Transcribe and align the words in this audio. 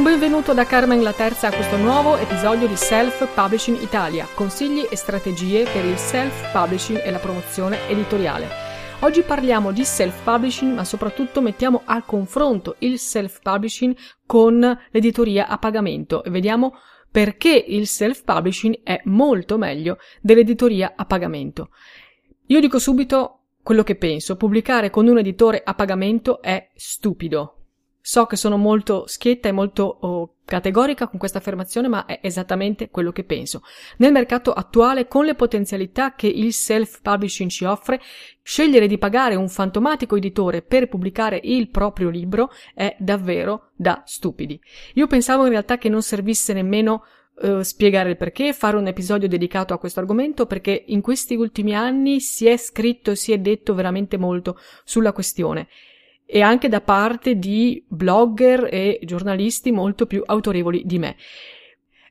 Un 0.00 0.06
benvenuto 0.06 0.54
da 0.54 0.64
Carmen 0.64 1.02
la 1.02 1.12
Terza 1.12 1.48
a 1.48 1.52
questo 1.52 1.76
nuovo 1.76 2.16
episodio 2.16 2.66
di 2.66 2.74
Self 2.74 3.34
Publishing 3.34 3.82
Italia, 3.82 4.26
consigli 4.34 4.86
e 4.90 4.96
strategie 4.96 5.64
per 5.64 5.84
il 5.84 5.98
self 5.98 6.52
publishing 6.52 7.02
e 7.04 7.10
la 7.10 7.18
promozione 7.18 7.86
editoriale. 7.86 8.48
Oggi 9.00 9.20
parliamo 9.20 9.72
di 9.72 9.84
self 9.84 10.22
publishing, 10.22 10.72
ma 10.72 10.84
soprattutto 10.84 11.42
mettiamo 11.42 11.82
a 11.84 12.00
confronto 12.00 12.76
il 12.78 12.98
self 12.98 13.42
publishing 13.42 13.94
con 14.24 14.58
l'editoria 14.90 15.48
a 15.48 15.58
pagamento 15.58 16.24
e 16.24 16.30
vediamo 16.30 16.78
perché 17.10 17.62
il 17.68 17.86
self 17.86 18.24
publishing 18.24 18.80
è 18.82 19.02
molto 19.04 19.58
meglio 19.58 19.98
dell'editoria 20.22 20.94
a 20.96 21.04
pagamento. 21.04 21.72
Io 22.46 22.60
dico 22.60 22.78
subito 22.78 23.40
quello 23.62 23.82
che 23.82 23.96
penso, 23.96 24.36
pubblicare 24.36 24.88
con 24.88 25.06
un 25.06 25.18
editore 25.18 25.60
a 25.62 25.74
pagamento 25.74 26.40
è 26.40 26.70
stupido, 26.74 27.59
So 28.02 28.24
che 28.24 28.36
sono 28.36 28.56
molto 28.56 29.06
schietta 29.06 29.48
e 29.48 29.52
molto 29.52 29.84
oh, 29.84 30.36
categorica 30.46 31.06
con 31.06 31.18
questa 31.18 31.38
affermazione, 31.38 31.86
ma 31.86 32.06
è 32.06 32.20
esattamente 32.22 32.88
quello 32.88 33.12
che 33.12 33.24
penso. 33.24 33.62
Nel 33.98 34.10
mercato 34.10 34.52
attuale, 34.52 35.06
con 35.06 35.26
le 35.26 35.34
potenzialità 35.34 36.14
che 36.14 36.26
il 36.26 36.52
self-publishing 36.52 37.50
ci 37.50 37.64
offre, 37.64 38.00
scegliere 38.42 38.86
di 38.86 38.96
pagare 38.96 39.34
un 39.34 39.48
fantomatico 39.48 40.16
editore 40.16 40.62
per 40.62 40.88
pubblicare 40.88 41.40
il 41.42 41.68
proprio 41.68 42.08
libro 42.08 42.50
è 42.74 42.96
davvero 42.98 43.70
da 43.76 44.02
stupidi. 44.06 44.58
Io 44.94 45.06
pensavo 45.06 45.44
in 45.44 45.50
realtà 45.50 45.78
che 45.78 45.88
non 45.88 46.02
servisse 46.02 46.52
nemmeno 46.52 47.04
Uh, 47.42 47.62
spiegare 47.62 48.10
il 48.10 48.16
perché, 48.18 48.52
fare 48.52 48.76
un 48.76 48.86
episodio 48.86 49.26
dedicato 49.26 49.72
a 49.72 49.78
questo 49.78 49.98
argomento 49.98 50.44
perché 50.44 50.84
in 50.88 51.00
questi 51.00 51.36
ultimi 51.36 51.74
anni 51.74 52.20
si 52.20 52.46
è 52.46 52.58
scritto 52.58 53.12
e 53.12 53.16
si 53.16 53.32
è 53.32 53.38
detto 53.38 53.72
veramente 53.72 54.18
molto 54.18 54.58
sulla 54.84 55.14
questione 55.14 55.66
e 56.32 56.42
anche 56.42 56.68
da 56.68 56.80
parte 56.80 57.36
di 57.36 57.84
blogger 57.88 58.68
e 58.70 59.00
giornalisti 59.02 59.72
molto 59.72 60.06
più 60.06 60.22
autorevoli 60.24 60.82
di 60.84 60.98
me. 60.98 61.16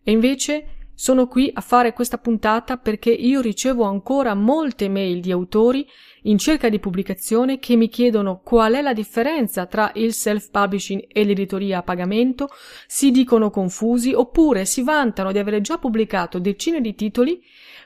E 0.04 0.12
invece 0.12 0.80
sono 0.94 1.28
qui 1.28 1.50
a 1.54 1.62
fare 1.62 1.94
questa 1.94 2.18
puntata 2.18 2.76
perché 2.76 3.10
io 3.12 3.40
ricevo 3.40 3.86
ancora 3.86 4.34
molte 4.34 4.90
mail 4.90 5.22
di 5.22 5.32
autori 5.32 5.88
in 6.24 6.38
cerca 6.38 6.68
di 6.68 6.80
pubblicazione 6.80 7.60
che 7.60 7.78
mi 7.78 7.88
chiedono 7.88 8.42
qual 8.44 8.74
è 8.74 8.82
la 8.82 8.92
differenza 8.92 9.66
tra 9.66 9.92
il 9.96 10.14
self-publishing 10.14 11.06
e 11.08 11.24
l'editoria 11.24 11.78
a 11.78 11.84
pagamento, 11.84 12.50
si 12.86 13.12
dicono 13.12 13.50
confusi 13.50 14.12
oppure 14.12 14.66
si 14.66 14.84
vantano 14.84 15.32
di 15.32 15.38
avere 15.38 15.62
già 15.62 15.78
pubblicato 15.78 16.40
decine 16.40 16.82
di 16.82 16.94
titoli 16.94 17.42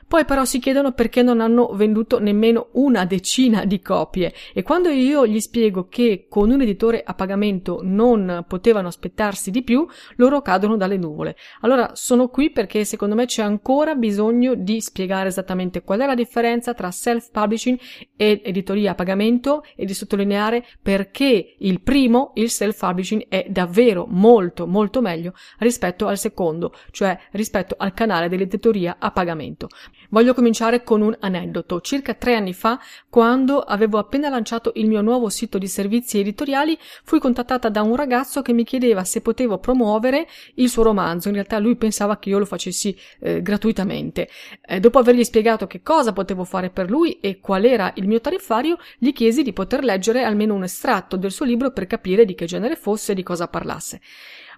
poi 0.06 0.24
però 0.24 0.44
si 0.44 0.58
chiedono 0.58 0.92
perché 0.92 1.22
non 1.22 1.40
hanno 1.40 1.72
venduto 1.74 2.18
nemmeno 2.18 2.68
una 2.72 3.04
decina 3.04 3.64
di 3.64 3.80
copie 3.80 4.32
e 4.52 4.62
quando 4.62 4.88
io 4.88 5.26
gli 5.26 5.40
spiego 5.40 5.88
che 5.88 6.26
con 6.28 6.50
un 6.50 6.60
editore 6.60 7.02
a 7.04 7.14
pagamento 7.14 7.80
non 7.82 8.44
potevano 8.46 8.88
aspettarsi 8.88 9.50
di 9.50 9.62
più, 9.62 9.86
loro 10.16 10.42
cadono 10.42 10.76
dalle 10.76 10.96
nuvole. 10.96 11.36
Allora 11.60 11.92
sono 11.94 12.28
qui 12.28 12.50
perché 12.50 12.84
secondo 12.84 13.14
me 13.14 13.26
c'è 13.26 13.42
ancora 13.42 13.94
bisogno 13.94 14.54
di 14.54 14.80
spiegare 14.80 15.28
esattamente 15.28 15.82
qual 15.82 16.00
è 16.00 16.06
la 16.06 16.14
differenza 16.14 16.74
tra 16.74 16.90
self-publishing 16.90 17.78
e 18.16 18.40
editoria 18.44 18.92
a 18.92 18.94
pagamento 18.94 19.64
e 19.74 19.84
di 19.84 19.94
sottolineare 19.94 20.64
perché 20.82 21.54
il 21.58 21.80
primo, 21.80 22.32
il 22.34 22.50
self-publishing, 22.50 23.26
è 23.28 23.46
davvero 23.48 24.06
molto 24.08 24.66
molto 24.66 25.00
meglio 25.00 25.32
rispetto 25.58 26.06
al 26.06 26.18
secondo, 26.18 26.74
cioè 26.90 27.18
rispetto 27.32 27.74
al 27.78 27.94
canale 27.94 28.28
dell'editoria 28.28 28.96
a 28.98 29.10
pagamento. 29.10 29.68
Voglio 30.10 30.34
cominciare 30.34 30.82
con 30.84 31.00
un 31.00 31.16
aneddoto. 31.18 31.80
Circa 31.80 32.14
tre 32.14 32.34
anni 32.34 32.52
fa, 32.52 32.80
quando 33.08 33.60
avevo 33.60 33.98
appena 33.98 34.28
lanciato 34.28 34.72
il 34.76 34.86
mio 34.86 35.00
nuovo 35.00 35.28
sito 35.28 35.58
di 35.58 35.66
servizi 35.66 36.18
editoriali, 36.18 36.78
fui 37.04 37.18
contattata 37.18 37.68
da 37.68 37.82
un 37.82 37.96
ragazzo 37.96 38.42
che 38.42 38.52
mi 38.52 38.64
chiedeva 38.64 39.04
se 39.04 39.20
potevo 39.20 39.58
promuovere 39.58 40.26
il 40.54 40.68
suo 40.68 40.82
romanzo. 40.82 41.28
In 41.28 41.34
realtà 41.34 41.58
lui 41.58 41.76
pensava 41.76 42.18
che 42.18 42.28
io 42.28 42.38
lo 42.38 42.44
facessi 42.44 42.96
eh, 43.20 43.42
gratuitamente. 43.42 44.28
Eh, 44.66 44.80
dopo 44.80 44.98
avergli 44.98 45.24
spiegato 45.24 45.66
che 45.66 45.82
cosa 45.82 46.12
potevo 46.12 46.44
fare 46.44 46.70
per 46.70 46.90
lui 46.90 47.18
e 47.20 47.40
qual 47.40 47.64
era 47.64 47.92
il 47.96 48.06
mio 48.06 48.20
tariffario, 48.20 48.78
gli 48.98 49.12
chiesi 49.12 49.42
di 49.42 49.52
poter 49.52 49.82
leggere 49.82 50.22
almeno 50.22 50.54
un 50.54 50.64
estratto 50.64 51.16
del 51.16 51.32
suo 51.32 51.44
libro 51.44 51.70
per 51.70 51.86
capire 51.86 52.24
di 52.24 52.34
che 52.34 52.46
genere 52.46 52.76
fosse 52.76 53.12
e 53.12 53.14
di 53.14 53.22
cosa 53.22 53.48
parlasse. 53.48 54.00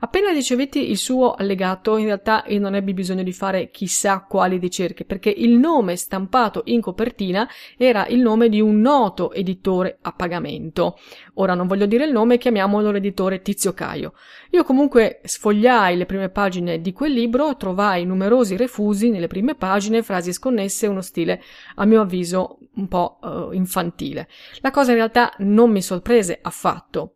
Appena 0.01 0.31
ricevetti 0.31 0.91
il 0.91 0.99
suo 0.99 1.33
allegato, 1.33 1.97
in 1.97 2.07
realtà 2.07 2.45
io 2.49 2.61
non 2.61 2.75
ebbi 2.75 2.93
bisogno 2.93 3.23
di 3.23 3.33
fare 3.33 3.71
chissà 3.71 4.25
quali 4.29 4.59
ricerche, 4.59 5.05
perché 5.05 5.31
il 5.31 5.53
nome 5.53 5.97
stampato 5.97 6.63
in 6.67 6.81
copertina 6.81 7.49
era 7.77 8.07
il 8.07 8.21
nome 8.21 8.49
di 8.49 8.61
un 8.61 8.81
noto 8.81 9.33
editore 9.33 9.99
a 10.03 10.13
pagamento. 10.13 10.99
Ora 11.35 11.55
non 11.55 11.67
voglio 11.67 11.87
dire 11.87 12.05
il 12.05 12.13
nome, 12.13 12.39
chiamiamolo 12.39 12.91
l'editore 12.91 13.43
Tizio 13.43 13.73
Caio. 13.73 14.13
Io 14.51 14.65
comunque 14.65 15.21
sfogliai 15.25 15.97
le 15.97 16.07
prime 16.07 16.29
pagine 16.29 16.81
di 16.81 16.93
quel 16.93 17.13
libro, 17.13 17.57
trovai 17.57 18.05
numerosi 18.05 18.57
refusi 18.57 19.11
nelle 19.11 19.27
prime 19.27 19.55
pagine, 19.55 20.03
frasi 20.03 20.33
sconnesse, 20.33 20.87
uno 20.87 21.01
stile, 21.01 21.43
a 21.77 21.85
mio 21.85 22.03
avviso, 22.03 22.59
un 22.75 22.89
po' 22.89 23.19
uh, 23.23 23.53
infantile. 23.53 24.29
La 24.61 24.71
cosa 24.71 24.91
in 24.91 24.97
realtà 24.97 25.33
non 25.39 25.71
mi 25.71 25.83
sorprese 25.83 26.39
affatto. 26.41 27.13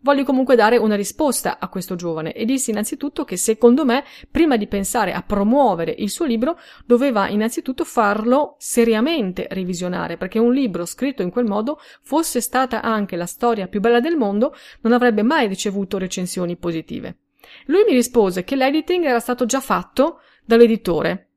Voglio 0.00 0.22
comunque 0.22 0.54
dare 0.54 0.76
una 0.76 0.94
risposta 0.94 1.58
a 1.58 1.68
questo 1.68 1.96
giovane 1.96 2.32
e 2.32 2.44
dissi 2.44 2.70
innanzitutto 2.70 3.24
che 3.24 3.36
secondo 3.36 3.84
me, 3.84 4.04
prima 4.30 4.56
di 4.56 4.68
pensare 4.68 5.12
a 5.12 5.22
promuovere 5.22 5.92
il 5.98 6.08
suo 6.08 6.24
libro, 6.24 6.56
doveva 6.86 7.28
innanzitutto 7.28 7.84
farlo 7.84 8.54
seriamente 8.58 9.48
revisionare, 9.50 10.16
perché 10.16 10.38
un 10.38 10.52
libro 10.52 10.84
scritto 10.84 11.22
in 11.22 11.30
quel 11.30 11.46
modo, 11.46 11.80
fosse 12.02 12.40
stata 12.40 12.80
anche 12.80 13.16
la 13.16 13.26
storia 13.26 13.66
più 13.66 13.80
bella 13.80 13.98
del 14.00 14.16
mondo, 14.16 14.54
non 14.82 14.92
avrebbe 14.92 15.22
mai 15.22 15.48
ricevuto 15.48 15.98
recensioni 15.98 16.56
positive. 16.56 17.18
Lui 17.66 17.82
mi 17.84 17.94
rispose 17.94 18.44
che 18.44 18.54
l'editing 18.54 19.04
era 19.04 19.20
stato 19.20 19.46
già 19.46 19.60
fatto 19.60 20.20
dall'editore 20.44 21.27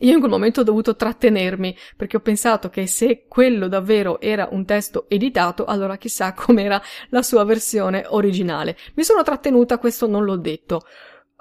io 0.00 0.12
in 0.12 0.20
quel 0.20 0.30
momento 0.30 0.60
ho 0.60 0.64
dovuto 0.64 0.94
trattenermi 0.94 1.76
perché 1.96 2.16
ho 2.16 2.20
pensato 2.20 2.70
che 2.70 2.86
se 2.86 3.24
quello 3.26 3.66
davvero 3.66 4.20
era 4.20 4.48
un 4.52 4.64
testo 4.64 5.06
editato, 5.08 5.64
allora 5.64 5.96
chissà 5.96 6.32
com'era 6.34 6.80
la 7.08 7.22
sua 7.22 7.44
versione 7.44 8.04
originale. 8.08 8.76
Mi 8.94 9.02
sono 9.02 9.22
trattenuta, 9.22 9.78
questo 9.78 10.06
non 10.06 10.24
l'ho 10.24 10.36
detto. 10.36 10.82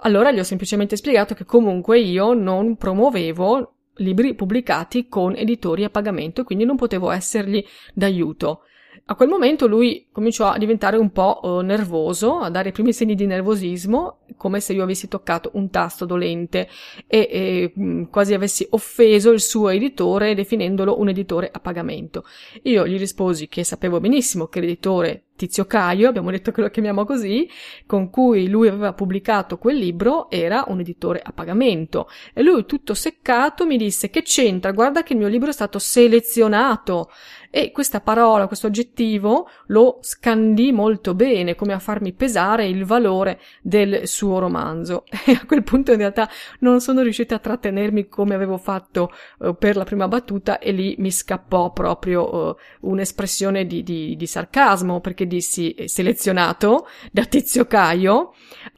Allora 0.01 0.31
gli 0.31 0.39
ho 0.39 0.44
semplicemente 0.44 0.95
spiegato 0.95 1.35
che 1.35 1.45
comunque 1.45 2.00
io 2.00 2.33
non 2.33 2.75
promuovevo 2.77 3.74
libri 3.95 4.33
pubblicati 4.33 5.07
con 5.07 5.35
editori 5.35 5.83
a 5.83 5.89
pagamento 5.89 6.41
e 6.41 6.44
quindi 6.45 6.65
non 6.65 6.77
potevo 6.77 7.12
essergli 7.12 7.63
d'aiuto. 7.94 8.62
A 9.11 9.15
quel 9.15 9.27
momento 9.27 9.65
lui 9.65 10.06
cominciò 10.11 10.50
a 10.50 10.59
diventare 10.59 10.95
un 10.95 11.11
po' 11.11 11.39
uh, 11.41 11.61
nervoso, 11.61 12.38
a 12.38 12.51
dare 12.51 12.69
i 12.69 12.71
primi 12.71 12.94
segni 12.94 13.15
di 13.15 13.25
nervosismo, 13.25 14.19
come 14.38 14.59
se 14.59 14.73
io 14.73 14.83
avessi 14.83 15.07
toccato 15.07 15.50
un 15.53 15.71
tasto 15.71 16.06
dolente 16.06 16.69
e, 17.07 17.27
e 17.31 17.73
mm, 17.77 18.03
quasi 18.11 18.35
avessi 18.35 18.67
offeso 18.69 19.31
il 19.31 19.41
suo 19.41 19.69
editore 19.69 20.35
definendolo 20.35 21.00
un 21.00 21.09
editore 21.09 21.50
a 21.51 21.59
pagamento. 21.59 22.23
Io 22.63 22.85
gli 22.85 23.00
risposi 23.00 23.47
che 23.47 23.63
sapevo 23.63 24.00
benissimo 24.00 24.45
che 24.45 24.59
l'editore 24.59 25.23
Tizio 25.39 25.63
Caio, 25.63 26.09
abbiamo 26.09 26.31
detto 26.31 26.51
che 26.51 26.59
lo 26.59 26.69
chiamiamo 26.69 27.06
così, 27.06 27.50
con 27.86 28.09
cui 28.09 28.50
lui 28.50 28.68
aveva 28.68 28.91
pubblicato 28.91 29.57
quel 29.57 29.77
libro, 29.77 30.30
era 30.30 30.65
un 30.68 30.81
editore 30.81 31.21
a 31.24 31.31
pagamento. 31.31 32.09
E 32.33 32.44
lui, 32.44 32.65
tutto 32.65 32.94
seccato, 32.94 33.65
mi 33.65 33.77
disse 33.77 34.09
che 34.09 34.21
c'entra, 34.21 34.74
guarda 34.74 35.01
che 35.01 35.13
il 35.13 35.19
mio 35.19 35.30
libro 35.30 35.50
è 35.50 35.53
stato 35.53 35.80
selezionato. 35.80 37.09
E 37.51 37.71
questa 37.71 38.00
parola, 38.00 38.45
questo 38.45 38.68
aggettivo, 38.68 39.50
lo 39.68 39.97
scandì 40.01 40.71
molto 40.71 41.15
bene, 41.15 41.56
come 41.56 41.74
a 41.74 41.80
farmi 41.80 42.13
pesare 42.13 42.68
il 42.68 42.86
valore 42.86 43.39
del 43.62 44.07
suo 44.07 44.39
romanzo. 44.39 45.06
E 45.30 45.33
a 45.33 45.45
quel 45.45 45.63
punto 45.63 45.91
in 45.91 46.00
realtà 46.00 46.27
non 46.59 46.81
sono 46.81 47.01
riuscita 47.01 47.36
a 47.36 47.39
trattenermi 47.39 48.07
come 48.07 48.33
avevo 48.33 48.57
fatto 48.57 49.12
uh, 49.39 49.56
per 49.56 49.75
la 49.75 49.83
prima 49.83 50.07
battuta 50.07 50.57
e 50.57 50.71
lì 50.71 50.95
mi 50.97 51.12
scappò 51.12 51.71
proprio 51.71 52.36
uh, 52.36 52.56
un'espressione 52.89 53.68
di, 53.68 53.83
di, 53.83 54.15
di 54.15 54.25
sarcasmo, 54.25 55.01
perché 55.01 55.27
dissi 55.29 55.71
eh, 55.71 55.87
selezionato 55.87 56.87
da 57.09 57.23
Tizio 57.23 57.65
Caio. 57.65 58.33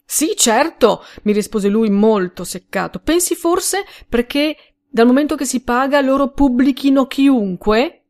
Sì, 0.06 0.34
certo, 0.36 1.04
mi 1.24 1.34
rispose 1.34 1.68
lui 1.68 1.90
molto 1.90 2.44
seccato. 2.44 3.00
Pensi 3.00 3.34
forse 3.34 3.86
perché 4.08 4.56
dal 4.88 5.08
momento 5.08 5.36
che 5.36 5.46
si 5.46 5.64
paga 5.64 6.00
loro 6.02 6.32
pubblichino 6.32 7.08
chiunque? 7.08 8.04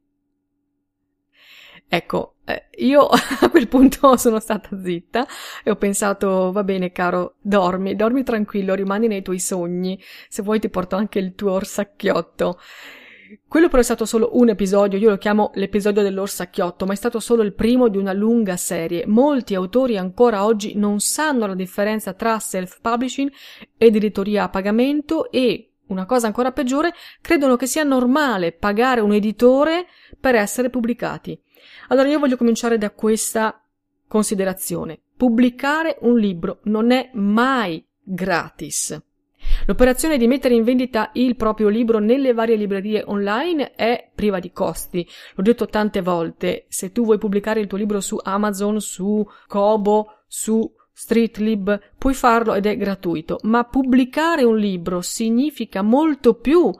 Ecco, 1.88 2.35
eh, 2.45 2.69
io 2.77 3.07
a 3.41 3.49
quel 3.49 3.67
punto 3.67 4.15
sono 4.17 4.39
stata 4.39 4.69
zitta 4.81 5.27
e 5.63 5.69
ho 5.69 5.75
pensato, 5.75 6.51
va 6.51 6.63
bene 6.63 6.91
caro, 6.91 7.35
dormi, 7.41 7.95
dormi 7.95 8.23
tranquillo, 8.23 8.73
rimani 8.73 9.07
nei 9.07 9.21
tuoi 9.21 9.39
sogni, 9.39 10.01
se 10.27 10.41
vuoi 10.41 10.59
ti 10.59 10.69
porto 10.69 10.95
anche 10.95 11.19
il 11.19 11.35
tuo 11.35 11.51
orsacchiotto. 11.51 12.59
Quello 13.48 13.68
però 13.68 13.80
è 13.80 13.83
stato 13.83 14.06
solo 14.06 14.31
un 14.33 14.50
episodio, 14.50 14.98
io 14.98 15.10
lo 15.10 15.18
chiamo 15.18 15.51
l'episodio 15.54 16.01
dell'orsacchiotto, 16.01 16.86
ma 16.86 16.94
è 16.94 16.95
stato 16.98 17.19
solo 17.19 17.44
il 17.44 17.54
primo 17.54 17.88
di 17.88 17.98
una 17.98 18.13
lunga 18.13 18.57
serie. 18.57 19.06
Molti 19.06 19.56
autori 19.56 19.98
ancora 19.98 20.45
oggi 20.45 20.75
non 20.75 21.00
sanno 21.00 21.45
la 21.45 21.56
differenza 21.56 22.13
tra 22.13 22.39
self-publishing 22.39 23.31
ed 23.78 23.95
editoria 23.95 24.44
a 24.44 24.50
pagamento 24.50 25.31
e, 25.31 25.72
una 25.88 26.06
cosa 26.06 26.28
ancora 26.28 26.51
peggiore, 26.51 26.94
credono 27.22 27.56
che 27.56 27.68
sia 27.68 27.83
normale 27.83 28.51
pagare 28.51 29.01
un 29.01 29.13
editore 29.13 29.86
per 30.19 30.36
essere 30.36 30.69
pubblicati. 30.69 31.39
Allora 31.89 32.10
io 32.10 32.19
voglio 32.19 32.38
cominciare 32.38 32.77
da 32.77 32.92
questa 32.92 33.63
considerazione. 34.07 35.00
Pubblicare 35.16 35.98
un 36.01 36.18
libro 36.18 36.60
non 36.63 36.92
è 36.92 37.12
mai 37.13 37.86
gratis. 38.01 39.00
L'operazione 39.65 40.17
di 40.17 40.27
mettere 40.27 40.55
in 40.55 40.63
vendita 40.63 41.11
il 41.13 41.35
proprio 41.35 41.67
libro 41.67 41.99
nelle 41.99 42.33
varie 42.33 42.55
librerie 42.55 43.03
online 43.05 43.73
è 43.75 44.09
priva 44.13 44.39
di 44.39 44.51
costi. 44.51 45.07
L'ho 45.35 45.43
detto 45.43 45.67
tante 45.67 46.01
volte, 46.01 46.65
se 46.67 46.91
tu 46.91 47.03
vuoi 47.03 47.17
pubblicare 47.17 47.59
il 47.59 47.67
tuo 47.67 47.77
libro 47.77 48.01
su 48.01 48.17
Amazon, 48.21 48.79
su 48.79 49.25
Kobo, 49.47 50.23
su 50.27 50.69
Streetlib, 50.93 51.79
puoi 51.97 52.13
farlo 52.13 52.53
ed 52.53 52.65
è 52.65 52.77
gratuito, 52.77 53.39
ma 53.43 53.63
pubblicare 53.63 54.43
un 54.43 54.57
libro 54.57 55.01
significa 55.01 55.81
molto 55.81 56.35
più 56.35 56.71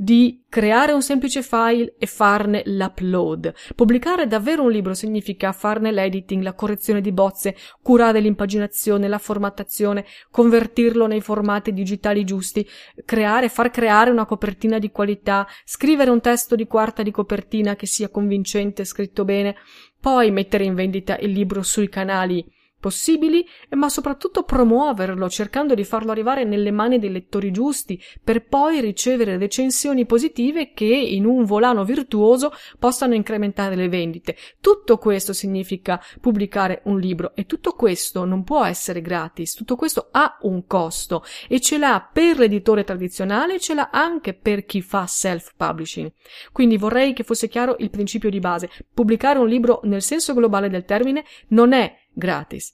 di 0.00 0.44
creare 0.48 0.92
un 0.92 1.02
semplice 1.02 1.42
file 1.42 1.94
e 1.98 2.06
farne 2.06 2.62
l'upload. 2.64 3.52
Pubblicare 3.74 4.26
davvero 4.26 4.62
un 4.62 4.70
libro 4.70 4.94
significa 4.94 5.52
farne 5.52 5.92
l'editing, 5.92 6.42
la 6.42 6.54
correzione 6.54 7.02
di 7.02 7.12
bozze, 7.12 7.54
curare 7.82 8.20
l'impaginazione, 8.20 9.08
la 9.08 9.18
formattazione, 9.18 10.06
convertirlo 10.30 11.06
nei 11.06 11.20
formati 11.20 11.74
digitali 11.74 12.24
giusti, 12.24 12.66
creare, 13.04 13.50
far 13.50 13.70
creare 13.70 14.10
una 14.10 14.24
copertina 14.24 14.78
di 14.78 14.90
qualità, 14.90 15.46
scrivere 15.66 16.08
un 16.08 16.22
testo 16.22 16.56
di 16.56 16.66
quarta 16.66 17.02
di 17.02 17.10
copertina 17.10 17.76
che 17.76 17.84
sia 17.84 18.08
convincente, 18.08 18.86
scritto 18.86 19.26
bene, 19.26 19.54
poi 20.00 20.30
mettere 20.30 20.64
in 20.64 20.74
vendita 20.74 21.18
il 21.18 21.30
libro 21.30 21.60
sui 21.62 21.90
canali 21.90 22.42
possibili, 22.80 23.46
ma 23.70 23.88
soprattutto 23.88 24.42
promuoverlo, 24.42 25.28
cercando 25.28 25.74
di 25.74 25.84
farlo 25.84 26.10
arrivare 26.10 26.44
nelle 26.44 26.70
mani 26.70 26.98
dei 26.98 27.12
lettori 27.12 27.52
giusti, 27.52 28.02
per 28.24 28.46
poi 28.46 28.80
ricevere 28.80 29.36
recensioni 29.36 30.06
positive 30.06 30.72
che, 30.72 30.86
in 30.86 31.26
un 31.26 31.44
volano 31.44 31.84
virtuoso, 31.84 32.52
possano 32.78 33.14
incrementare 33.14 33.76
le 33.76 33.88
vendite. 33.88 34.36
Tutto 34.60 34.98
questo 34.98 35.32
significa 35.32 36.02
pubblicare 36.20 36.80
un 36.84 36.98
libro 36.98 37.32
e 37.34 37.46
tutto 37.46 37.72
questo 37.72 38.24
non 38.24 38.42
può 38.42 38.64
essere 38.64 39.02
gratis, 39.02 39.54
tutto 39.54 39.76
questo 39.76 40.08
ha 40.10 40.38
un 40.42 40.66
costo 40.66 41.22
e 41.48 41.60
ce 41.60 41.78
l'ha 41.78 42.08
per 42.12 42.38
l'editore 42.38 42.84
tradizionale 42.84 43.54
e 43.54 43.60
ce 43.60 43.74
l'ha 43.74 43.90
anche 43.92 44.34
per 44.34 44.64
chi 44.64 44.80
fa 44.80 45.06
self-publishing. 45.06 46.10
Quindi 46.52 46.78
vorrei 46.78 47.12
che 47.12 47.24
fosse 47.24 47.48
chiaro 47.48 47.76
il 47.78 47.90
principio 47.90 48.30
di 48.30 48.40
base. 48.40 48.70
Pubblicare 48.92 49.38
un 49.38 49.48
libro 49.48 49.80
nel 49.84 50.02
senso 50.02 50.32
globale 50.32 50.70
del 50.70 50.84
termine 50.84 51.24
non 51.48 51.72
è 51.72 51.94
gratis. 52.20 52.72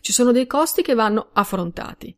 Ci 0.00 0.12
sono 0.14 0.32
dei 0.32 0.46
costi 0.46 0.80
che 0.80 0.94
vanno 0.94 1.28
affrontati. 1.34 2.16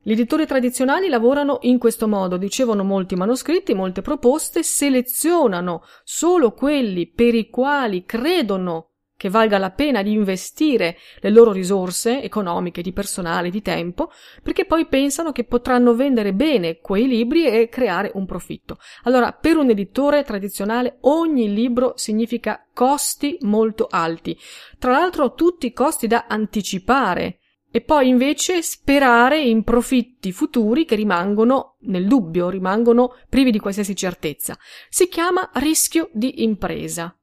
Gli 0.00 0.12
editori 0.12 0.46
tradizionali 0.46 1.08
lavorano 1.08 1.58
in 1.62 1.78
questo 1.78 2.08
modo, 2.08 2.36
ricevono 2.36 2.84
molti 2.84 3.16
manoscritti, 3.16 3.74
molte 3.74 4.00
proposte, 4.00 4.62
selezionano 4.62 5.82
solo 6.04 6.52
quelli 6.52 7.08
per 7.08 7.34
i 7.34 7.50
quali 7.50 8.06
credono 8.06 8.92
che 9.16 9.30
valga 9.30 9.58
la 9.58 9.70
pena 9.70 10.02
di 10.02 10.12
investire 10.12 10.98
le 11.20 11.30
loro 11.30 11.52
risorse 11.52 12.22
economiche, 12.22 12.82
di 12.82 12.92
personale, 12.92 13.50
di 13.50 13.62
tempo, 13.62 14.10
perché 14.42 14.66
poi 14.66 14.86
pensano 14.86 15.32
che 15.32 15.44
potranno 15.44 15.94
vendere 15.94 16.34
bene 16.34 16.78
quei 16.78 17.06
libri 17.06 17.46
e 17.46 17.68
creare 17.68 18.10
un 18.14 18.26
profitto. 18.26 18.78
Allora, 19.04 19.32
per 19.32 19.56
un 19.56 19.70
editore 19.70 20.22
tradizionale 20.22 20.98
ogni 21.02 21.52
libro 21.52 21.94
significa 21.96 22.66
costi 22.72 23.38
molto 23.40 23.86
alti. 23.90 24.38
Tra 24.78 24.92
l'altro 24.92 25.32
tutti 25.32 25.72
costi 25.72 26.06
da 26.06 26.26
anticipare 26.28 27.38
e 27.70 27.80
poi 27.82 28.08
invece 28.08 28.62
sperare 28.62 29.40
in 29.40 29.62
profitti 29.62 30.32
futuri 30.32 30.84
che 30.84 30.94
rimangono 30.94 31.76
nel 31.80 32.06
dubbio, 32.06 32.48
rimangono 32.48 33.16
privi 33.28 33.50
di 33.50 33.58
qualsiasi 33.58 33.94
certezza. 33.94 34.56
Si 34.88 35.08
chiama 35.08 35.50
rischio 35.54 36.08
di 36.12 36.42
impresa. 36.42 37.14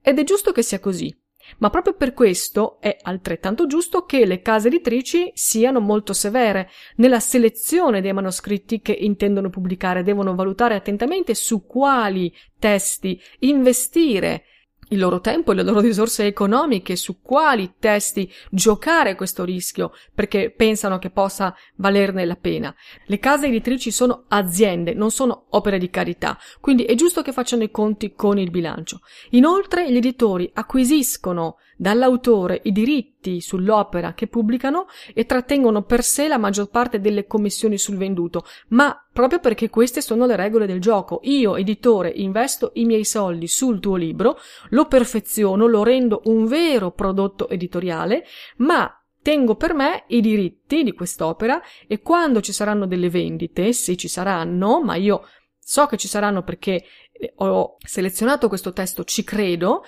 Ed 0.00 0.18
è 0.18 0.24
giusto 0.24 0.50
che 0.50 0.62
sia 0.62 0.80
così. 0.80 1.21
Ma 1.58 1.70
proprio 1.70 1.94
per 1.94 2.14
questo 2.14 2.80
è 2.80 2.96
altrettanto 3.02 3.66
giusto 3.66 4.04
che 4.04 4.24
le 4.26 4.40
case 4.40 4.68
editrici 4.68 5.30
siano 5.34 5.80
molto 5.80 6.12
severe 6.12 6.68
nella 6.96 7.20
selezione 7.20 8.00
dei 8.00 8.12
manoscritti 8.12 8.80
che 8.80 8.92
intendono 8.92 9.50
pubblicare, 9.50 10.02
devono 10.02 10.34
valutare 10.34 10.74
attentamente 10.74 11.34
su 11.34 11.66
quali 11.66 12.34
testi 12.58 13.20
investire 13.40 14.44
il 14.92 14.98
loro 14.98 15.20
tempo 15.20 15.52
e 15.52 15.54
le 15.54 15.62
loro 15.62 15.80
risorse 15.80 16.26
economiche 16.26 16.96
su 16.96 17.20
quali 17.20 17.74
testi 17.78 18.30
giocare 18.50 19.16
questo 19.16 19.44
rischio 19.44 19.92
perché 20.14 20.52
pensano 20.54 20.98
che 20.98 21.10
possa 21.10 21.54
valerne 21.76 22.24
la 22.24 22.36
pena. 22.36 22.74
Le 23.06 23.18
case 23.18 23.46
editrici 23.46 23.90
sono 23.90 24.24
aziende, 24.28 24.94
non 24.94 25.10
sono 25.10 25.46
opere 25.50 25.78
di 25.78 25.90
carità, 25.90 26.38
quindi 26.60 26.84
è 26.84 26.94
giusto 26.94 27.22
che 27.22 27.32
facciano 27.32 27.62
i 27.62 27.70
conti 27.70 28.12
con 28.14 28.38
il 28.38 28.50
bilancio. 28.50 29.00
Inoltre 29.30 29.90
gli 29.90 29.96
editori 29.96 30.50
acquisiscono 30.54 31.56
dall'autore 31.76 32.60
i 32.64 32.72
diritti 32.72 33.40
sull'opera 33.40 34.14
che 34.14 34.26
pubblicano 34.26 34.86
e 35.14 35.26
trattengono 35.26 35.82
per 35.82 36.02
sé 36.02 36.28
la 36.28 36.38
maggior 36.38 36.68
parte 36.68 37.00
delle 37.00 37.26
commissioni 37.26 37.78
sul 37.78 37.96
venduto, 37.96 38.44
ma 38.68 38.96
proprio 39.12 39.40
perché 39.40 39.70
queste 39.70 40.00
sono 40.00 40.26
le 40.26 40.36
regole 40.36 40.66
del 40.66 40.80
gioco. 40.80 41.20
Io, 41.24 41.56
editore, 41.56 42.12
investo 42.14 42.70
i 42.74 42.84
miei 42.84 43.04
soldi 43.04 43.46
sul 43.48 43.80
tuo 43.80 43.96
libro, 43.96 44.38
lo 44.70 44.86
perfeziono, 44.86 45.66
lo 45.66 45.82
rendo 45.82 46.22
un 46.24 46.46
vero 46.46 46.90
prodotto 46.90 47.48
editoriale, 47.48 48.24
ma 48.56 48.96
tengo 49.22 49.54
per 49.54 49.72
me 49.72 50.04
i 50.08 50.20
diritti 50.20 50.82
di 50.82 50.92
quest'opera 50.92 51.62
e 51.86 52.00
quando 52.00 52.40
ci 52.40 52.52
saranno 52.52 52.86
delle 52.86 53.08
vendite, 53.08 53.72
se 53.72 53.96
ci 53.96 54.08
saranno, 54.08 54.82
ma 54.82 54.96
io 54.96 55.22
so 55.58 55.86
che 55.86 55.96
ci 55.96 56.08
saranno 56.08 56.42
perché 56.42 56.84
eh, 57.12 57.32
ho 57.36 57.76
selezionato 57.78 58.48
questo 58.48 58.72
testo, 58.72 59.04
ci 59.04 59.22
credo, 59.22 59.84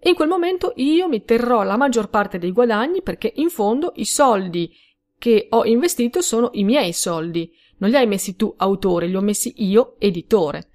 in 0.00 0.14
quel 0.14 0.28
momento 0.28 0.72
io 0.76 1.08
mi 1.08 1.24
terrò 1.24 1.62
la 1.62 1.76
maggior 1.76 2.08
parte 2.08 2.38
dei 2.38 2.52
guadagni 2.52 3.02
perché 3.02 3.32
in 3.36 3.50
fondo 3.50 3.92
i 3.96 4.04
soldi 4.04 4.72
che 5.18 5.48
ho 5.50 5.64
investito 5.64 6.20
sono 6.20 6.50
i 6.52 6.64
miei 6.64 6.92
soldi. 6.92 7.52
Non 7.78 7.90
li 7.90 7.96
hai 7.96 8.06
messi 8.06 8.36
tu 8.36 8.52
autore, 8.56 9.06
li 9.06 9.16
ho 9.16 9.20
messi 9.20 9.54
io 9.56 9.96
editore. 9.98 10.70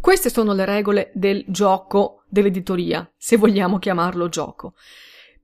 Queste 0.00 0.30
sono 0.30 0.54
le 0.54 0.64
regole 0.64 1.10
del 1.14 1.44
gioco 1.48 2.22
dell'editoria, 2.28 3.10
se 3.16 3.36
vogliamo 3.36 3.78
chiamarlo 3.78 4.28
gioco. 4.28 4.74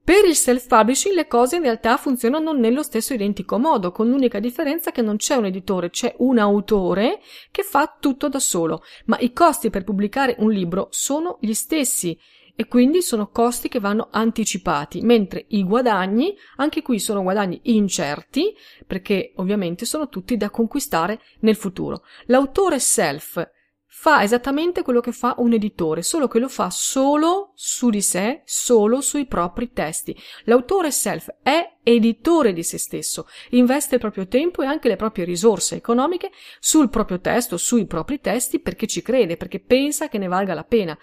Per 0.02 0.24
il 0.24 0.36
self-publishing 0.36 1.16
le 1.16 1.26
cose 1.26 1.56
in 1.56 1.62
realtà 1.62 1.96
funzionano 1.96 2.52
nello 2.52 2.84
stesso 2.84 3.12
identico 3.12 3.58
modo, 3.58 3.90
con 3.90 4.08
l'unica 4.08 4.38
differenza 4.38 4.92
che 4.92 5.02
non 5.02 5.16
c'è 5.16 5.34
un 5.34 5.46
editore, 5.46 5.90
c'è 5.90 6.14
un 6.18 6.38
autore 6.38 7.20
che 7.50 7.64
fa 7.64 7.96
tutto 7.98 8.28
da 8.28 8.38
solo, 8.38 8.84
ma 9.06 9.18
i 9.18 9.32
costi 9.32 9.68
per 9.68 9.82
pubblicare 9.82 10.36
un 10.38 10.52
libro 10.52 10.86
sono 10.90 11.38
gli 11.40 11.54
stessi 11.54 12.16
e 12.56 12.66
quindi 12.66 13.02
sono 13.02 13.28
costi 13.28 13.68
che 13.68 13.78
vanno 13.78 14.08
anticipati, 14.10 15.02
mentre 15.02 15.44
i 15.48 15.62
guadagni, 15.62 16.34
anche 16.56 16.80
qui 16.80 16.98
sono 16.98 17.22
guadagni 17.22 17.60
incerti, 17.64 18.54
perché 18.86 19.32
ovviamente 19.36 19.84
sono 19.84 20.08
tutti 20.08 20.36
da 20.36 20.48
conquistare 20.48 21.20
nel 21.40 21.54
futuro. 21.56 22.02
L'autore 22.24 22.80
self 22.80 23.46
fa 23.98 24.22
esattamente 24.22 24.82
quello 24.82 25.00
che 25.00 25.10
fa 25.10 25.34
un 25.38 25.54
editore, 25.54 26.02
solo 26.02 26.28
che 26.28 26.38
lo 26.38 26.48
fa 26.48 26.68
solo 26.70 27.52
su 27.54 27.88
di 27.88 28.02
sé, 28.02 28.42
solo 28.44 29.00
sui 29.00 29.26
propri 29.26 29.72
testi. 29.72 30.14
L'autore 30.44 30.90
self 30.90 31.34
è 31.42 31.76
editore 31.82 32.52
di 32.52 32.62
se 32.62 32.76
stesso, 32.78 33.26
investe 33.50 33.94
il 33.94 34.00
proprio 34.00 34.28
tempo 34.28 34.62
e 34.62 34.66
anche 34.66 34.88
le 34.88 34.96
proprie 34.96 35.24
risorse 35.24 35.76
economiche 35.76 36.30
sul 36.60 36.90
proprio 36.90 37.20
testo, 37.20 37.56
sui 37.56 37.86
propri 37.86 38.20
testi 38.20 38.60
perché 38.60 38.86
ci 38.86 39.00
crede, 39.00 39.38
perché 39.38 39.60
pensa 39.60 40.08
che 40.08 40.18
ne 40.18 40.28
valga 40.28 40.52
la 40.52 40.64
pena. 40.64 40.96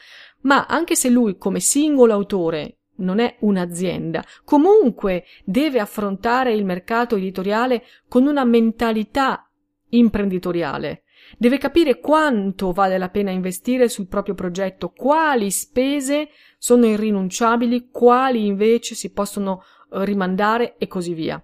Ma 0.43 0.65
anche 0.65 0.95
se 0.95 1.09
lui 1.09 1.37
come 1.37 1.59
singolo 1.59 2.13
autore 2.13 2.77
non 2.95 3.19
è 3.19 3.37
un'azienda, 3.39 4.23
comunque 4.43 5.25
deve 5.43 5.79
affrontare 5.79 6.53
il 6.53 6.63
mercato 6.63 7.15
editoriale 7.15 7.83
con 8.07 8.27
una 8.27 8.43
mentalità 8.43 9.49
imprenditoriale. 9.89 11.03
Deve 11.37 11.57
capire 11.57 11.99
quanto 11.99 12.71
vale 12.71 12.97
la 12.97 13.09
pena 13.09 13.31
investire 13.31 13.87
sul 13.87 14.07
proprio 14.07 14.35
progetto, 14.35 14.89
quali 14.89 15.49
spese 15.51 16.29
sono 16.57 16.85
irrinunciabili, 16.85 17.89
quali 17.89 18.45
invece 18.45 18.95
si 18.95 19.11
possono 19.11 19.61
eh, 19.91 20.05
rimandare 20.05 20.77
e 20.77 20.87
così 20.87 21.13
via. 21.13 21.43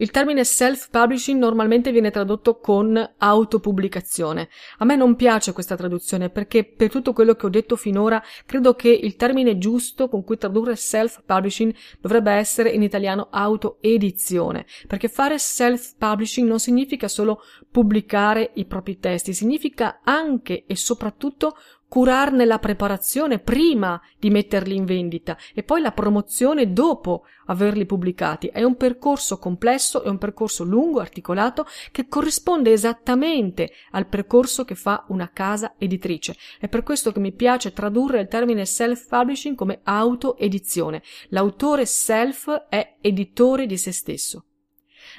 Il 0.00 0.10
termine 0.10 0.44
self-publishing 0.44 1.38
normalmente 1.38 1.92
viene 1.92 2.10
tradotto 2.10 2.58
con 2.58 3.14
autopubblicazione. 3.18 4.48
A 4.78 4.86
me 4.86 4.96
non 4.96 5.14
piace 5.14 5.52
questa 5.52 5.76
traduzione 5.76 6.30
perché 6.30 6.64
per 6.64 6.88
tutto 6.88 7.12
quello 7.12 7.34
che 7.34 7.44
ho 7.44 7.50
detto 7.50 7.76
finora 7.76 8.22
credo 8.46 8.72
che 8.72 8.88
il 8.88 9.16
termine 9.16 9.58
giusto 9.58 10.08
con 10.08 10.24
cui 10.24 10.38
tradurre 10.38 10.74
self-publishing 10.74 11.74
dovrebbe 12.00 12.32
essere 12.32 12.70
in 12.70 12.82
italiano 12.82 13.28
autoedizione, 13.30 14.64
perché 14.86 15.08
fare 15.08 15.38
self-publishing 15.38 16.48
non 16.48 16.60
significa 16.60 17.06
solo 17.06 17.42
pubblicare 17.70 18.52
i 18.54 18.64
propri 18.64 18.98
testi, 18.98 19.34
significa 19.34 20.00
anche 20.02 20.64
e 20.66 20.76
soprattutto 20.76 21.58
curarne 21.90 22.44
la 22.44 22.60
preparazione 22.60 23.40
prima 23.40 24.00
di 24.16 24.30
metterli 24.30 24.76
in 24.76 24.84
vendita 24.84 25.36
e 25.52 25.64
poi 25.64 25.80
la 25.80 25.90
promozione 25.90 26.72
dopo 26.72 27.24
averli 27.46 27.84
pubblicati. 27.84 28.46
È 28.46 28.62
un 28.62 28.76
percorso 28.76 29.38
complesso, 29.38 30.04
è 30.04 30.08
un 30.08 30.16
percorso 30.16 30.62
lungo, 30.62 31.00
articolato, 31.00 31.66
che 31.90 32.06
corrisponde 32.06 32.70
esattamente 32.70 33.72
al 33.90 34.06
percorso 34.06 34.64
che 34.64 34.76
fa 34.76 35.04
una 35.08 35.32
casa 35.32 35.74
editrice. 35.78 36.36
È 36.60 36.68
per 36.68 36.84
questo 36.84 37.10
che 37.10 37.18
mi 37.18 37.32
piace 37.32 37.72
tradurre 37.72 38.20
il 38.20 38.28
termine 38.28 38.64
self-publishing 38.64 39.56
come 39.56 39.80
autoedizione. 39.82 41.02
L'autore 41.30 41.86
self 41.86 42.66
è 42.68 42.98
editore 43.00 43.66
di 43.66 43.76
se 43.76 43.90
stesso. 43.90 44.44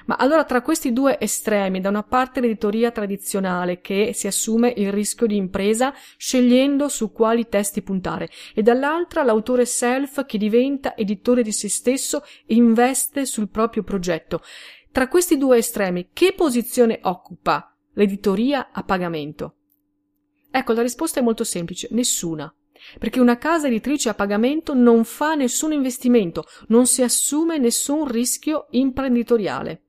Ma 0.06 0.16
allora 0.16 0.44
tra 0.46 0.62
questi 0.62 0.94
due 0.94 1.20
estremi, 1.20 1.82
da 1.82 1.90
una 1.90 2.04
parte 2.04 2.40
l'editoria 2.40 2.92
tradizionale 2.92 3.82
che 3.82 4.12
si 4.14 4.28
assume 4.28 4.74
il 4.76 4.92
rischio 4.92 5.28
di 5.28 5.36
impresa 5.36 5.94
scegliendo 6.18 6.90
su 6.90 7.12
quali 7.12 7.48
testi 7.48 7.82
puntare 7.82 8.30
e 8.54 8.62
dall'altra 8.62 9.24
l'autore 9.24 9.66
self 9.66 10.26
che 10.26 10.38
diventa 10.38 10.96
editore 10.96 11.44
di 11.44 11.52
se 11.52 11.70
stesso 11.70 12.24
e 12.46 12.56
investe 12.56 13.26
sul 13.26 13.50
proprio 13.50 13.84
progetto. 13.84 14.42
Tra 14.92 15.08
questi 15.08 15.38
due 15.38 15.58
estremi, 15.58 16.10
che 16.12 16.34
posizione 16.34 17.00
occupa 17.04 17.74
l'editoria 17.94 18.72
a 18.72 18.84
pagamento? 18.84 19.56
Ecco, 20.52 20.74
la 20.74 20.82
risposta 20.82 21.22
è 21.22 21.24
molto 21.24 21.46
semplice, 21.46 21.88
nessuna. 21.92 22.54
Perché 23.00 23.20
una 23.20 23.38
casa 23.38 23.68
editrice 23.68 24.10
a 24.10 24.14
pagamento 24.14 24.74
non 24.74 25.06
fa 25.06 25.36
nessun 25.36 25.72
investimento, 25.72 26.46
non 26.68 26.88
si 26.88 27.04
assume 27.04 27.58
nessun 27.58 28.06
rischio 28.06 28.68
imprenditoriale. 28.72 29.84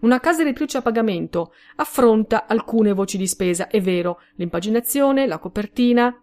Una 0.00 0.20
casa 0.20 0.42
editrice 0.42 0.78
a 0.78 0.82
pagamento 0.82 1.52
affronta 1.76 2.46
alcune 2.46 2.92
voci 2.92 3.16
di 3.16 3.26
spesa, 3.26 3.68
è 3.68 3.80
vero, 3.80 4.20
l'impaginazione, 4.36 5.26
la 5.26 5.38
copertina, 5.38 6.18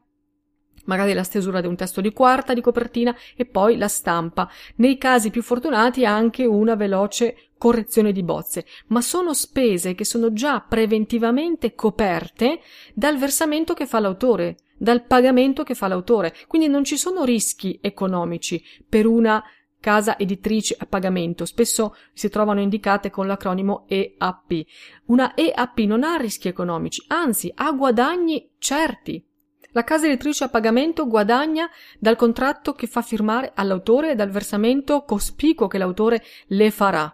magari 0.85 1.13
la 1.13 1.23
stesura 1.23 1.61
di 1.61 1.67
un 1.67 1.75
testo 1.75 2.01
di 2.01 2.11
quarta 2.11 2.53
di 2.53 2.61
copertina 2.61 3.15
e 3.35 3.45
poi 3.45 3.77
la 3.77 3.87
stampa. 3.87 4.49
Nei 4.77 4.97
casi 4.97 5.29
più 5.29 5.41
fortunati 5.41 6.05
anche 6.05 6.45
una 6.45 6.75
veloce 6.75 7.51
correzione 7.57 8.11
di 8.11 8.23
bozze, 8.23 8.65
ma 8.87 9.01
sono 9.01 9.33
spese 9.33 9.93
che 9.93 10.05
sono 10.05 10.33
già 10.33 10.61
preventivamente 10.61 11.75
coperte 11.75 12.59
dal 12.93 13.17
versamento 13.17 13.73
che 13.73 13.85
fa 13.85 13.99
l'autore, 13.99 14.57
dal 14.77 15.05
pagamento 15.05 15.63
che 15.63 15.75
fa 15.75 15.87
l'autore. 15.87 16.33
Quindi 16.47 16.67
non 16.67 16.83
ci 16.83 16.97
sono 16.97 17.23
rischi 17.23 17.77
economici 17.81 18.63
per 18.87 19.05
una 19.05 19.43
casa 19.81 20.17
editrice 20.17 20.77
a 20.79 20.85
pagamento, 20.85 21.43
spesso 21.43 21.95
si 22.13 22.29
trovano 22.29 22.61
indicate 22.61 23.09
con 23.09 23.27
l'acronimo 23.27 23.83
EAP. 23.89 24.65
Una 25.07 25.35
EAP 25.35 25.79
non 25.79 26.03
ha 26.03 26.15
rischi 26.15 26.47
economici, 26.47 27.03
anzi 27.07 27.51
ha 27.53 27.69
guadagni 27.71 28.51
certi. 28.59 29.21
La 29.73 29.83
casa 29.83 30.05
editrice 30.05 30.45
a 30.45 30.49
pagamento 30.49 31.07
guadagna 31.07 31.69
dal 31.97 32.15
contratto 32.15 32.73
che 32.73 32.87
fa 32.87 33.01
firmare 33.01 33.51
all'autore 33.55 34.11
e 34.11 34.15
dal 34.15 34.29
versamento 34.29 35.03
cospicuo 35.03 35.67
che 35.67 35.77
l'autore 35.77 36.23
le 36.47 36.71
farà. 36.71 37.13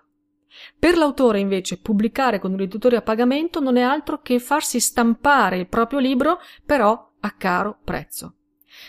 Per 0.78 0.98
l'autore, 0.98 1.40
invece, 1.40 1.80
pubblicare 1.80 2.40
con 2.40 2.54
un 2.54 2.62
editore 2.62 2.98
a 2.98 3.02
pagamento 3.02 3.60
non 3.60 3.78
è 3.78 3.82
altro 3.82 4.22
che 4.22 4.40
farsi 4.40 4.80
stampare 4.80 5.58
il 5.58 5.68
proprio 5.68 6.00
libro, 6.00 6.40
però 6.66 7.12
a 7.20 7.32
caro 7.32 7.78
prezzo. 7.84 8.34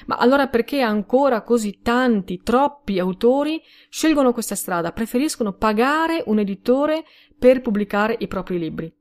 Ma 0.07 0.17
allora 0.17 0.49
perché 0.49 0.81
ancora 0.81 1.43
così 1.43 1.81
tanti, 1.83 2.41
troppi 2.43 2.99
autori 2.99 3.61
scelgono 3.89 4.33
questa 4.33 4.55
strada, 4.55 4.93
preferiscono 4.93 5.53
pagare 5.53 6.23
un 6.27 6.39
editore 6.39 7.05
per 7.39 7.61
pubblicare 7.61 8.17
i 8.19 8.27
propri 8.27 8.59
libri? 8.59 8.93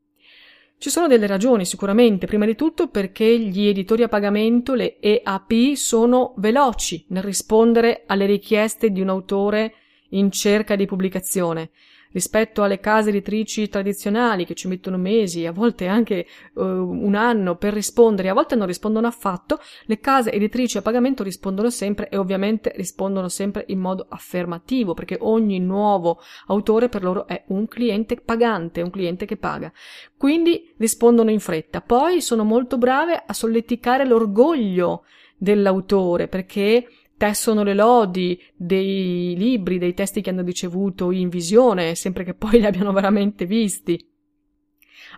Ci 0.79 0.89
sono 0.91 1.07
delle 1.07 1.25
ragioni 1.25 1.65
sicuramente, 1.65 2.27
prima 2.27 2.45
di 2.45 2.55
tutto 2.55 2.87
perché 2.87 3.39
gli 3.39 3.65
editori 3.67 4.03
a 4.03 4.07
pagamento, 4.07 4.75
le 4.75 4.99
EAP, 4.99 5.73
sono 5.73 6.35
veloci 6.37 7.05
nel 7.09 7.23
rispondere 7.23 8.03
alle 8.05 8.27
richieste 8.27 8.91
di 8.91 9.01
un 9.01 9.09
autore 9.09 9.73
in 10.09 10.29
cerca 10.31 10.75
di 10.75 10.85
pubblicazione 10.85 11.71
rispetto 12.11 12.63
alle 12.63 12.79
case 12.79 13.09
editrici 13.09 13.69
tradizionali 13.69 14.45
che 14.45 14.53
ci 14.53 14.67
mettono 14.67 14.97
mesi, 14.97 15.45
a 15.45 15.51
volte 15.51 15.87
anche 15.87 16.25
uh, 16.53 16.61
un 16.61 17.15
anno 17.15 17.55
per 17.55 17.73
rispondere, 17.73 18.29
a 18.29 18.33
volte 18.33 18.55
non 18.55 18.67
rispondono 18.67 19.07
affatto, 19.07 19.59
le 19.85 19.99
case 19.99 20.31
editrici 20.31 20.77
a 20.77 20.81
pagamento 20.81 21.23
rispondono 21.23 21.69
sempre 21.69 22.09
e 22.09 22.17
ovviamente 22.17 22.71
rispondono 22.75 23.29
sempre 23.29 23.65
in 23.67 23.79
modo 23.79 24.05
affermativo, 24.09 24.93
perché 24.93 25.17
ogni 25.21 25.59
nuovo 25.59 26.19
autore 26.47 26.89
per 26.89 27.03
loro 27.03 27.27
è 27.27 27.43
un 27.47 27.67
cliente 27.67 28.15
pagante, 28.15 28.81
un 28.81 28.89
cliente 28.89 29.25
che 29.25 29.37
paga. 29.37 29.71
Quindi 30.17 30.73
rispondono 30.77 31.29
in 31.29 31.39
fretta. 31.39 31.81
Poi 31.81 32.21
sono 32.21 32.43
molto 32.43 32.77
brave 32.77 33.23
a 33.25 33.33
solleticare 33.33 34.05
l'orgoglio 34.05 35.03
dell'autore 35.37 36.27
perché 36.27 36.87
tessono 37.17 37.63
le 37.63 37.73
lodi 37.73 38.39
dei 38.55 39.35
libri, 39.35 39.79
dei 39.79 39.93
testi 39.93 40.21
che 40.21 40.29
hanno 40.29 40.43
ricevuto 40.43 41.11
in 41.11 41.29
visione, 41.29 41.95
sempre 41.95 42.23
che 42.23 42.33
poi 42.33 42.59
li 42.59 42.65
abbiano 42.65 42.93
veramente 42.93 43.45
visti. 43.45 44.15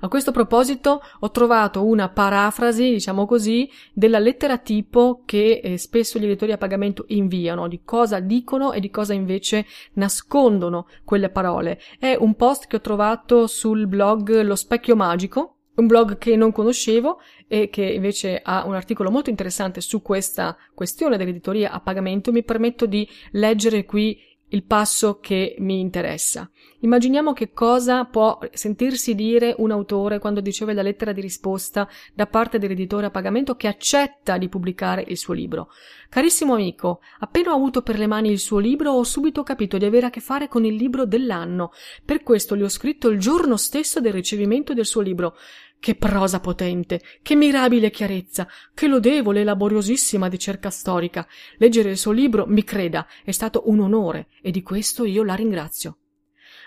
A 0.02 0.08
questo 0.08 0.32
proposito 0.32 1.02
ho 1.20 1.32
trovato 1.32 1.86
una 1.86 2.10
parafrasi, 2.10 2.92
diciamo 2.92 3.26
così, 3.26 3.70
della 3.94 4.20
lettera 4.20 4.58
tipo 4.58 5.24
che 5.26 5.60
eh, 5.62 5.78
spesso 5.78 6.20
gli 6.20 6.26
editori 6.26 6.54
a 6.54 6.58
pagamento 6.58 7.04
inviano, 7.08 7.68
di 7.68 7.82
cosa 7.84 8.20
dicono 8.20 8.72
e 8.72 8.80
di 8.80 8.90
cosa 8.90 9.14
invece 9.14 9.66
nascondono 9.94 10.88
quelle 11.04 11.30
parole. 11.30 11.80
È 12.00 12.16
un 12.18 12.36
post 12.36 12.68
che 12.68 12.78
ho 12.78 12.82
trovato 12.82 13.48
sul 13.48 13.88
blog 13.88 14.42
Lo 14.42 14.56
Specchio 14.56 14.96
Magico, 14.96 15.59
un 15.80 15.88
blog 15.88 16.18
che 16.18 16.36
non 16.36 16.52
conoscevo 16.52 17.20
e 17.48 17.70
che 17.70 17.84
invece 17.84 18.40
ha 18.44 18.66
un 18.66 18.76
articolo 18.76 19.10
molto 19.10 19.30
interessante 19.30 19.82
su 19.82 20.02
questa 20.02 20.56
questione 20.74 21.18
dell'editoria 21.18 21.72
a 21.72 21.80
pagamento, 21.80 22.32
mi 22.32 22.44
permetto 22.44 22.86
di 22.86 23.08
leggere 23.32 23.86
qui 23.86 24.28
il 24.50 24.64
passo 24.64 25.20
che 25.20 25.56
mi 25.60 25.80
interessa. 25.80 26.50
Immaginiamo 26.80 27.34
che 27.34 27.52
cosa 27.52 28.06
può 28.06 28.40
sentirsi 28.52 29.14
dire 29.14 29.54
un 29.58 29.72
autore 29.72 30.20
quando 30.20 30.40
riceve 30.40 30.74
la 30.74 30.82
lettera 30.82 31.12
di 31.12 31.22
risposta 31.22 31.88
da 32.14 32.26
parte 32.26 32.58
dell'editore 32.58 33.08
a 33.08 33.12
pagamento 33.12 33.56
che 33.56 33.68
accetta 33.68 34.38
di 34.38 34.50
pubblicare 34.50 35.04
il 35.08 35.18
suo 35.18 35.34
libro. 35.34 35.70
Carissimo 36.10 36.54
amico, 36.54 37.02
appena 37.20 37.52
ho 37.52 37.56
avuto 37.56 37.82
per 37.82 38.00
le 38.00 38.08
mani 38.08 38.32
il 38.32 38.40
suo 38.40 38.60
libro 38.60 38.92
ho 38.92 39.04
subito 39.04 39.44
capito 39.44 39.78
di 39.78 39.86
avere 39.86 40.08
a 40.08 40.10
che 40.10 40.22
fare 40.22 40.48
con 40.48 40.66
il 40.66 40.76
libro 40.76 41.06
dell'anno. 41.06 41.72
Per 42.04 42.24
questo 42.24 42.56
gli 42.56 42.64
ho 42.64 42.70
scritto 42.70 43.10
il 43.10 43.20
giorno 43.20 43.58
stesso 43.58 44.00
del 44.00 44.14
ricevimento 44.14 44.74
del 44.74 44.86
suo 44.86 45.02
libro. 45.02 45.36
Che 45.80 45.96
prosa 45.96 46.42
potente, 46.42 47.02
che 47.22 47.36
mirabile 47.36 47.90
chiarezza, 47.90 48.48
che 48.74 48.88
lodevole 48.88 49.40
e 49.40 49.44
laboriosissima 49.46 50.28
ricerca 50.28 50.70
storica. 50.70 51.26
Leggere 51.58 51.92
il 51.92 51.98
suo 51.98 52.12
libro, 52.12 52.46
mi 52.48 52.66
creda, 52.66 53.08
è 53.24 53.32
stato 53.32 53.64
un 53.68 53.80
onore 53.80 54.28
e 54.42 54.52
di 54.52 54.62
questo 54.62 55.06
io 55.06 55.24
la 55.24 55.36
ringrazio. 55.36 56.00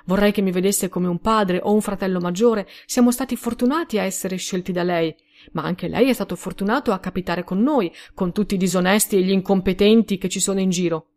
Vorrei 0.07 0.33
che 0.33 0.41
mi 0.41 0.51
vedesse 0.51 0.89
come 0.89 1.09
un 1.09 1.21
padre 1.21 1.61
o 1.63 1.75
un 1.75 1.83
fratello 1.83 2.21
maggiore. 2.21 2.67
Siamo 2.87 3.11
stati 3.11 3.37
fortunati 3.37 3.99
a 3.99 4.05
essere 4.05 4.37
scelti 4.37 4.73
da 4.73 4.83
lei. 4.83 5.15
Ma 5.53 5.63
anche 5.63 5.89
lei 5.89 6.09
è 6.09 6.13
stato 6.13 6.35
fortunato 6.35 6.93
a 6.93 6.99
capitare 6.99 7.45
con 7.45 7.63
noi, 7.63 7.93
con 8.15 8.33
tutti 8.33 8.55
i 8.55 8.59
disonesti 8.59 9.17
e 9.17 9.23
gli 9.23 9.31
incompetenti 9.31 10.17
che 10.17 10.31
ci 10.31 10.41
sono 10.41 10.61
in 10.61 10.71
giro. 10.71 11.12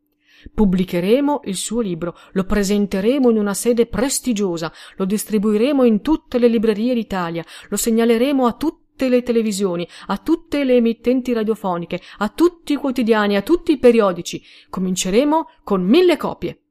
Pubblicheremo 0.54 1.42
il 1.46 1.56
suo 1.56 1.82
libro, 1.82 2.16
lo 2.34 2.44
presenteremo 2.44 3.30
in 3.30 3.38
una 3.38 3.54
sede 3.54 3.88
prestigiosa, 3.88 4.72
lo 4.98 5.06
distribuiremo 5.06 5.84
in 5.84 6.02
tutte 6.02 6.38
le 6.38 6.48
librerie 6.48 6.94
d'Italia, 6.94 7.44
lo 7.70 7.78
segnaleremo 7.78 8.46
a 8.46 8.54
tutti 8.54 8.84
tutte 8.96 9.10
le 9.10 9.24
televisioni, 9.24 9.86
a 10.08 10.18
tutte 10.18 10.64
le 10.64 10.76
emittenti 10.76 11.34
radiofoniche, 11.34 12.00
a 12.20 12.30
tutti 12.30 12.72
i 12.72 12.78
quotidiani, 12.78 13.36
a 13.36 13.42
tutti 13.42 13.74
i 13.74 13.78
periodici. 13.78 14.42
Cominceremo 14.70 15.50
con 15.64 15.84
mille 15.84 16.16
copie. 16.16 16.62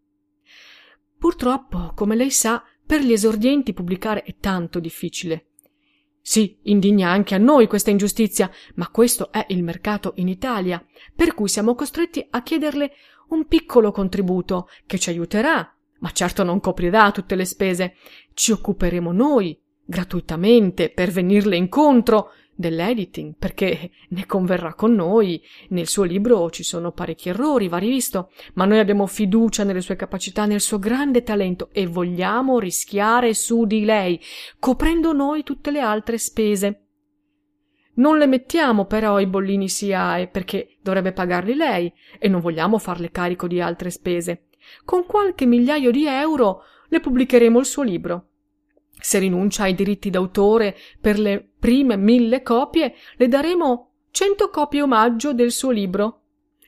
Purtroppo, 1.19 1.93
come 1.95 2.17
lei 2.17 2.31
sa, 2.31 2.65
per 2.87 3.03
gli 3.03 3.13
esordienti 3.13 3.75
pubblicare 3.75 4.23
è 4.23 4.37
tanto 4.41 4.81
difficile. 4.81 5.49
Sì, 6.27 6.59
indigna 6.63 7.11
anche 7.11 7.35
a 7.35 7.39
noi 7.39 7.67
questa 7.67 7.91
ingiustizia, 7.91 8.51
ma 8.77 8.89
questo 8.89 9.31
è 9.31 9.45
il 9.49 9.63
mercato 9.63 10.15
in 10.17 10.29
Italia, 10.29 10.83
per 11.15 11.35
cui 11.35 11.49
siamo 11.49 11.75
costretti 11.75 12.27
a 12.31 12.43
chiederle 12.43 12.93
un 13.29 13.47
piccolo 13.47 13.91
contributo 13.91 14.69
che 14.87 14.99
ci 14.99 15.11
aiuterà, 15.11 15.75
ma 15.99 16.11
certo 16.13 16.43
non 16.43 16.61
coprirà 16.61 17.11
tutte 17.11 17.35
le 17.35 17.45
spese. 17.45 17.95
Ci 18.35 18.53
occuperemo 18.53 19.13
noi, 19.13 19.59
gratuitamente, 19.85 20.91
per 20.91 21.11
venirle 21.11 21.57
incontro, 21.57 22.31
dell'editing, 22.55 23.35
perché 23.39 23.91
ne 24.09 24.27
converrà 24.27 24.75
con 24.75 24.95
noi. 24.95 25.43
Nel 25.71 25.89
suo 25.89 26.05
libro 26.05 26.51
ci 26.51 26.63
sono 26.63 26.93
parecchi 26.93 27.29
errori, 27.29 27.69
va 27.69 27.79
rivisto, 27.79 28.31
ma 28.55 28.65
noi 28.65 28.79
abbiamo 28.79 29.07
fiducia 29.07 29.65
nelle 29.65 29.81
sue 29.81 29.97
capacità, 29.97 30.47
nel 30.47 30.61
suo 30.61 30.79
grande 30.79 31.23
talento 31.23 31.69
e 31.73 31.87
vogliamo 31.87 32.59
rischiare 32.59 33.35
su 33.35 33.65
di 33.65 33.85
lei, 33.85 34.21
coprendo 34.59 35.13
noi 35.13 35.43
tutte 35.43 35.71
le 35.71 35.81
altre 35.81 36.19
spese. 36.19 36.84
Non 37.95 38.19
le 38.19 38.27
mettiamo 38.27 38.87
però 38.87 39.21
i 39.21 39.27
bollini 39.27 39.69
SIAE 39.69 40.29
perché 40.29 40.77
dovrebbe 40.81 41.13
pagarli 41.13 41.55
lei 41.55 41.93
e 42.19 42.29
non 42.29 42.41
vogliamo 42.41 42.79
farle 42.79 43.11
carico 43.11 43.47
di 43.47 43.61
altre 43.61 43.91
spese. 43.91 44.47
Con 44.85 45.07
qualche 45.07 45.47
migliaio 45.47 45.91
di 45.91 46.07
euro 46.07 46.63
le 46.89 47.01
pubblicheremo 47.01 47.59
il 47.59 47.67
suo 47.67 47.83
libro. 47.83 48.29
Se 48.91 49.19
rinuncia 49.19 49.65
ai 49.65 49.75
diritti 49.75 50.11
d'autore 50.11 50.77
per 51.01 51.19
le 51.19 51.47
prime 51.59 51.97
mille 51.97 52.43
copie, 52.43 52.95
le 53.17 53.29
daremo 53.29 53.91
cento 54.11 54.49
copie 54.49 54.83
omaggio 54.83 55.33
del 55.33 55.53
suo 55.53 55.71
libro. 55.71 56.23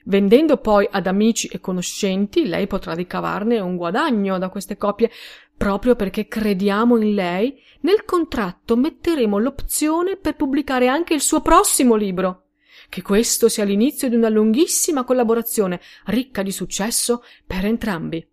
Vendendo 0.09 0.59
poi 0.59 0.87
ad 0.89 1.09
amici 1.09 1.49
e 1.49 1.59
conoscenti, 1.59 2.47
lei 2.47 2.69
potrà 2.69 2.95
ricavarne 2.95 3.59
un 3.59 3.77
guadagno 3.77 4.39
da 4.39 4.49
queste 4.49 4.77
copie. 4.77 5.11
Proprio 5.57 5.97
perché 5.97 6.29
crediamo 6.29 6.97
in 6.97 7.15
lei, 7.15 7.61
nel 7.81 8.05
contratto 8.05 8.77
metteremo 8.77 9.39
l'opzione 9.39 10.17
per 10.17 10.37
pubblicare 10.37 10.87
anche 10.87 11.15
il 11.15 11.21
suo 11.21 11.41
prossimo 11.41 11.97
libro. 11.97 12.45
Che 12.89 13.03
questo 13.03 13.49
sia 13.49 13.65
l'inizio 13.65 14.09
di 14.09 14.15
una 14.15 14.29
lunghissima 14.29 15.03
collaborazione, 15.03 15.81
ricca 16.05 16.43
di 16.43 16.53
successo 16.53 17.25
per 17.45 17.65
entrambi. 17.65 18.25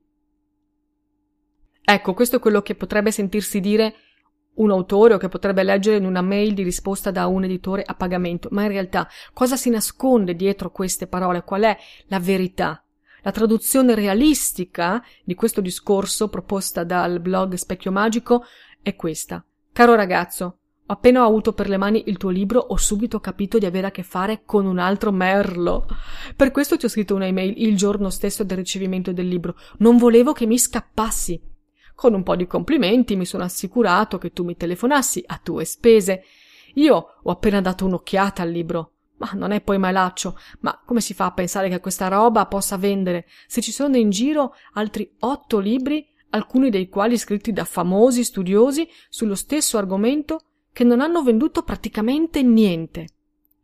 Ecco, 1.86 2.14
questo 2.14 2.36
è 2.36 2.40
quello 2.40 2.62
che 2.62 2.76
potrebbe 2.76 3.12
sentirsi 3.12 3.60
dire 3.60 3.96
un 4.56 4.72
autore 4.72 5.16
o 5.16 5.18
che 5.18 5.30
potrebbe 5.30 5.64
leggere 5.64 5.98
in 5.98 6.06
una 6.06 6.22
mail 6.22 6.54
di 6.54 6.64
risposta 6.64 7.12
da 7.12 7.28
un 7.28 7.44
editore 7.44 7.84
a 7.86 7.96
pagamento, 7.96 8.50
ma 8.52 8.64
in 8.64 8.70
realtà 8.70 9.08
cosa 9.34 9.56
si 9.56 9.70
nasconde 9.70 10.36
dietro 10.36 10.72
queste 10.72 11.08
parole? 11.08 11.44
Qual 11.44 11.64
è 11.64 11.78
la 12.08 12.20
verità? 12.20 12.84
La 13.24 13.32
traduzione 13.32 13.96
realistica 13.96 15.02
di 15.24 15.34
questo 15.34 15.62
discorso 15.62 16.28
proposta 16.28 16.84
dal 16.84 17.22
blog 17.22 17.54
Specchio 17.54 17.92
Magico 17.92 18.44
è 18.82 18.96
questa. 18.96 19.44
Caro 19.72 19.96
ragazzo, 19.96 20.58
appena 20.88 21.24
ho 21.24 21.28
avuto 21.28 21.54
per 21.54 21.70
le 21.70 21.78
mani 21.78 22.04
il 22.08 22.18
tuo 22.18 22.30
libro 22.30 22.60
ho 22.60 22.76
subito 22.76 23.22
capito 23.22 23.58
di 23.58 23.66
avere 23.66 23.88
a 23.88 23.92
che 23.92 24.04
fare 24.04 24.42
con 24.46 24.66
un 24.66 24.78
altro 24.78 25.14
merlo. 25.14 25.88
Per 26.36 26.52
questo 26.52 26.76
ti 26.76 26.86
ho 26.86 26.90
scritto 26.90 27.16
una 27.16 27.26
email 27.26 27.54
il 27.56 27.78
giorno 27.78 28.10
stesso 28.10 28.44
del 28.44 28.58
ricevimento 28.58 29.14
del 29.14 29.30
libro. 29.30 29.56
Non 29.78 29.96
volevo 29.96 30.34
che 30.34 30.46
mi 30.46 30.60
scappassi. 30.60 31.53
Con 31.96 32.14
un 32.14 32.24
po' 32.24 32.36
di 32.36 32.48
complimenti 32.48 33.16
mi 33.16 33.26
sono 33.26 33.44
assicurato 33.44 34.18
che 34.18 34.32
tu 34.32 34.44
mi 34.44 34.58
telefonassi 34.58 35.24
a 35.26 35.40
tue 35.42 35.66
spese. 35.66 36.24
Io 36.76 37.20
ho 37.22 37.32
appena 37.32 37.62
dato 37.62 37.86
un'occhiata 37.86 38.42
al 38.42 38.50
libro. 38.50 38.92
Ma 39.18 39.30
non 39.34 39.52
è 39.52 39.62
poi 39.62 39.78
malaccio. 39.78 40.38
Ma 40.62 40.82
come 40.84 41.00
si 41.00 41.14
fa 41.14 41.26
a 41.26 41.34
pensare 41.34 41.70
che 41.70 41.80
questa 41.80 42.08
roba 42.08 42.46
possa 42.48 42.78
vendere 42.78 43.28
se 43.48 43.62
ci 43.62 43.72
sono 43.72 43.96
in 43.96 44.10
giro 44.10 44.56
altri 44.74 45.10
otto 45.20 45.60
libri, 45.60 46.06
alcuni 46.30 46.70
dei 46.70 46.90
quali 46.90 47.18
scritti 47.18 47.54
da 47.54 47.64
famosi 47.64 48.24
studiosi 48.24 48.90
sullo 49.10 49.36
stesso 49.36 49.78
argomento, 49.78 50.42
che 50.74 50.84
non 50.84 51.00
hanno 51.00 51.22
venduto 51.22 51.62
praticamente 51.62 52.42
niente? 52.42 53.08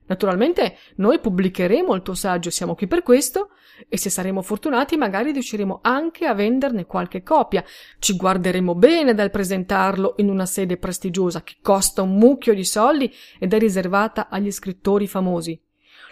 Naturalmente 0.05 0.77
noi 0.95 1.19
pubblicheremo 1.19 1.93
il 1.93 2.03
tuo 2.03 2.13
saggio, 2.13 2.49
siamo 2.49 2.75
qui 2.75 2.87
per 2.87 3.03
questo, 3.03 3.49
e 3.87 3.97
se 3.97 4.09
saremo 4.09 4.41
fortunati 4.41 4.97
magari 4.97 5.31
riusciremo 5.31 5.79
anche 5.81 6.25
a 6.25 6.33
venderne 6.33 6.85
qualche 6.85 7.23
copia. 7.23 7.63
Ci 7.99 8.15
guarderemo 8.15 8.75
bene 8.75 9.13
dal 9.13 9.31
presentarlo 9.31 10.15
in 10.17 10.29
una 10.29 10.45
sede 10.45 10.77
prestigiosa 10.77 11.43
che 11.43 11.55
costa 11.61 12.01
un 12.01 12.15
mucchio 12.17 12.53
di 12.53 12.65
soldi 12.65 13.11
ed 13.39 13.53
è 13.53 13.59
riservata 13.59 14.29
agli 14.29 14.51
scrittori 14.51 15.07
famosi. 15.07 15.59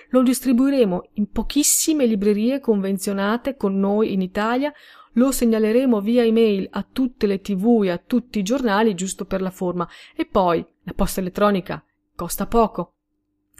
Lo 0.10 0.24
distribuiremo 0.24 1.10
in 1.14 1.32
pochissime 1.32 2.06
librerie 2.06 2.60
convenzionate 2.60 3.58
con 3.58 3.78
noi 3.78 4.14
in 4.14 4.22
Italia, 4.22 4.72
lo 5.14 5.32
segnaleremo 5.32 6.00
via 6.00 6.24
email 6.24 6.68
a 6.72 6.86
tutte 6.90 7.28
le 7.28 7.42
tv 7.42 7.82
e 7.84 7.90
a 7.90 7.98
tutti 7.98 8.40
i 8.40 8.44
giornali 8.44 8.94
giusto 8.94 9.26
per 9.26 9.42
la 9.42 9.50
forma 9.50 9.88
e 10.16 10.26
poi 10.26 10.66
la 10.84 10.94
posta 10.94 11.20
elettronica 11.20 11.84
costa 12.18 12.48
poco. 12.48 12.94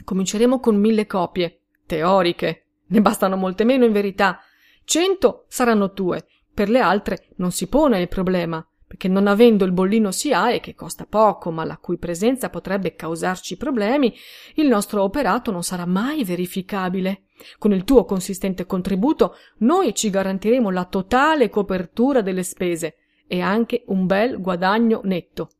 Cominceremo 0.04 0.58
con 0.58 0.76
mille 0.76 1.06
copie, 1.06 1.60
teoriche. 1.86 2.67
Ne 2.88 3.00
bastano 3.00 3.36
molte 3.36 3.64
meno 3.64 3.84
in 3.84 3.92
verità. 3.92 4.40
Cento 4.84 5.44
saranno 5.48 5.92
tue. 5.92 6.26
Per 6.52 6.68
le 6.68 6.80
altre 6.80 7.28
non 7.36 7.52
si 7.52 7.68
pone 7.68 8.00
il 8.00 8.08
problema, 8.08 8.66
perché 8.86 9.06
non 9.06 9.26
avendo 9.26 9.64
il 9.64 9.72
bollino 9.72 10.10
SIAE, 10.10 10.60
che 10.60 10.74
costa 10.74 11.06
poco, 11.08 11.50
ma 11.50 11.64
la 11.64 11.76
cui 11.76 11.98
presenza 11.98 12.48
potrebbe 12.48 12.94
causarci 12.94 13.58
problemi, 13.58 14.14
il 14.54 14.66
nostro 14.66 15.02
operato 15.02 15.50
non 15.50 15.62
sarà 15.62 15.84
mai 15.84 16.24
verificabile. 16.24 17.24
Con 17.58 17.72
il 17.72 17.84
tuo 17.84 18.04
consistente 18.06 18.64
contributo 18.64 19.36
noi 19.58 19.94
ci 19.94 20.08
garantiremo 20.10 20.70
la 20.70 20.86
totale 20.86 21.50
copertura 21.50 22.22
delle 22.22 22.42
spese 22.42 22.96
e 23.26 23.42
anche 23.42 23.84
un 23.88 24.06
bel 24.06 24.40
guadagno 24.40 25.02
netto. 25.04 25.50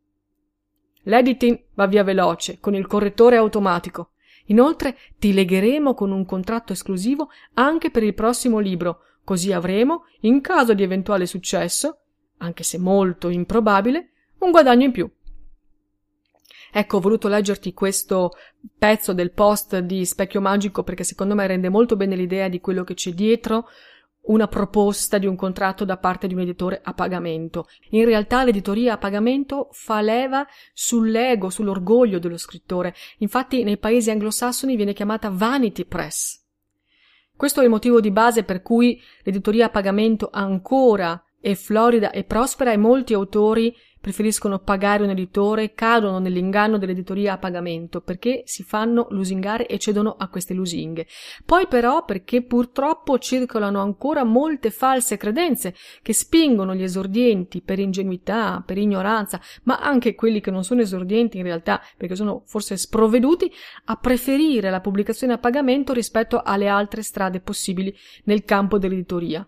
L'editing 1.02 1.64
va 1.74 1.86
via 1.86 2.02
veloce, 2.02 2.58
con 2.60 2.74
il 2.74 2.86
correttore 2.86 3.36
automatico. 3.36 4.12
Inoltre 4.48 4.96
ti 5.18 5.32
legheremo 5.32 5.94
con 5.94 6.10
un 6.10 6.24
contratto 6.24 6.72
esclusivo 6.72 7.30
anche 7.54 7.90
per 7.90 8.02
il 8.02 8.14
prossimo 8.14 8.58
libro, 8.58 9.00
così 9.24 9.52
avremo, 9.52 10.04
in 10.20 10.40
caso 10.40 10.74
di 10.74 10.82
eventuale 10.82 11.26
successo, 11.26 12.00
anche 12.38 12.62
se 12.62 12.78
molto 12.78 13.28
improbabile, 13.28 14.10
un 14.38 14.50
guadagno 14.50 14.84
in 14.84 14.92
più. 14.92 15.10
Ecco, 16.70 16.96
ho 16.98 17.00
voluto 17.00 17.28
leggerti 17.28 17.72
questo 17.72 18.32
pezzo 18.76 19.14
del 19.14 19.32
post 19.32 19.78
di 19.78 20.04
Specchio 20.04 20.40
Magico 20.40 20.82
perché 20.82 21.02
secondo 21.02 21.34
me 21.34 21.46
rende 21.46 21.70
molto 21.70 21.96
bene 21.96 22.14
l'idea 22.14 22.48
di 22.48 22.60
quello 22.60 22.84
che 22.84 22.94
c'è 22.94 23.12
dietro 23.12 23.66
una 24.28 24.48
proposta 24.48 25.18
di 25.18 25.26
un 25.26 25.36
contratto 25.36 25.84
da 25.84 25.98
parte 25.98 26.26
di 26.26 26.34
un 26.34 26.40
editore 26.40 26.80
a 26.82 26.94
pagamento. 26.94 27.66
In 27.90 28.04
realtà 28.04 28.44
l'editoria 28.44 28.94
a 28.94 28.98
pagamento 28.98 29.68
fa 29.72 30.00
leva 30.00 30.46
sull'ego, 30.72 31.50
sull'orgoglio 31.50 32.18
dello 32.18 32.38
scrittore. 32.38 32.94
Infatti 33.18 33.62
nei 33.62 33.78
paesi 33.78 34.10
anglosassoni 34.10 34.76
viene 34.76 34.92
chiamata 34.92 35.30
vanity 35.30 35.84
press. 35.84 36.44
Questo 37.36 37.60
è 37.60 37.64
il 37.64 37.70
motivo 37.70 38.00
di 38.00 38.10
base 38.10 38.42
per 38.42 38.62
cui 38.62 39.00
l'editoria 39.22 39.66
a 39.66 39.70
pagamento 39.70 40.28
ancora 40.32 41.22
è 41.40 41.54
florida 41.54 42.10
e 42.10 42.24
prospera 42.24 42.72
e 42.72 42.76
molti 42.76 43.14
autori 43.14 43.74
preferiscono 44.00 44.58
pagare 44.58 45.02
un 45.02 45.10
editore, 45.10 45.74
cadono 45.74 46.18
nell'inganno 46.18 46.78
dell'editoria 46.78 47.34
a 47.34 47.38
pagamento 47.38 48.00
perché 48.00 48.42
si 48.46 48.62
fanno 48.62 49.06
lusingare 49.10 49.66
e 49.66 49.78
cedono 49.78 50.14
a 50.18 50.28
queste 50.28 50.54
lusinghe. 50.54 51.06
Poi 51.44 51.66
però 51.66 52.04
perché 52.04 52.42
purtroppo 52.42 53.18
circolano 53.18 53.80
ancora 53.80 54.24
molte 54.24 54.70
false 54.70 55.16
credenze 55.16 55.74
che 56.02 56.12
spingono 56.12 56.74
gli 56.74 56.82
esordienti 56.82 57.60
per 57.60 57.78
ingenuità, 57.78 58.62
per 58.64 58.78
ignoranza, 58.78 59.40
ma 59.64 59.78
anche 59.78 60.14
quelli 60.14 60.40
che 60.40 60.50
non 60.50 60.64
sono 60.64 60.80
esordienti 60.80 61.38
in 61.38 61.44
realtà 61.44 61.82
perché 61.96 62.14
sono 62.14 62.42
forse 62.46 62.76
sprovveduti 62.76 63.52
a 63.86 63.96
preferire 63.96 64.70
la 64.70 64.80
pubblicazione 64.80 65.32
a 65.32 65.38
pagamento 65.38 65.92
rispetto 65.92 66.42
alle 66.42 66.68
altre 66.68 67.02
strade 67.02 67.40
possibili 67.40 67.94
nel 68.24 68.44
campo 68.44 68.78
dell'editoria. 68.78 69.46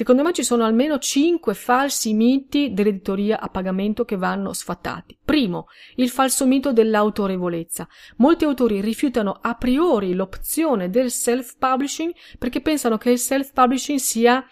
Secondo 0.00 0.22
me 0.22 0.32
ci 0.32 0.44
sono 0.44 0.64
almeno 0.64 0.98
cinque 0.98 1.52
falsi 1.52 2.14
miti 2.14 2.72
dell'editoria 2.72 3.38
a 3.38 3.50
pagamento 3.50 4.06
che 4.06 4.16
vanno 4.16 4.54
sfatati. 4.54 5.14
Primo, 5.22 5.66
il 5.96 6.08
falso 6.08 6.46
mito 6.46 6.72
dell'autorevolezza. 6.72 7.86
Molti 8.16 8.44
autori 8.44 8.80
rifiutano 8.80 9.38
a 9.42 9.56
priori 9.56 10.14
l'opzione 10.14 10.88
del 10.88 11.10
self-publishing 11.10 12.14
perché 12.38 12.62
pensano 12.62 12.96
che 12.96 13.10
il 13.10 13.18
self-publishing 13.18 13.98
sia 13.98 14.42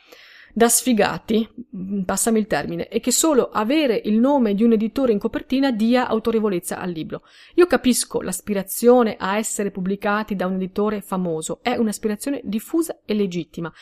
da 0.52 0.68
sfigati, 0.68 1.48
mm, 1.76 2.02
passami 2.02 2.40
il 2.40 2.46
termine, 2.46 2.88
e 2.88 3.00
che 3.00 3.12
solo 3.12 3.48
avere 3.48 4.00
il 4.04 4.18
nome 4.18 4.54
di 4.54 4.64
un 4.64 4.72
editore 4.72 5.12
in 5.12 5.18
copertina 5.18 5.70
dia 5.70 6.08
autorevolezza 6.08 6.78
al 6.78 6.90
libro. 6.90 7.22
Io 7.54 7.66
capisco 7.66 8.20
l'aspirazione 8.20 9.16
a 9.18 9.38
essere 9.38 9.70
pubblicati 9.70 10.34
da 10.34 10.46
un 10.46 10.54
editore 10.54 11.00
famoso, 11.00 11.60
è 11.62 11.76
un'aspirazione 11.76 12.40
diffusa 12.42 13.00
e 13.04 13.14
legittima, 13.14 13.72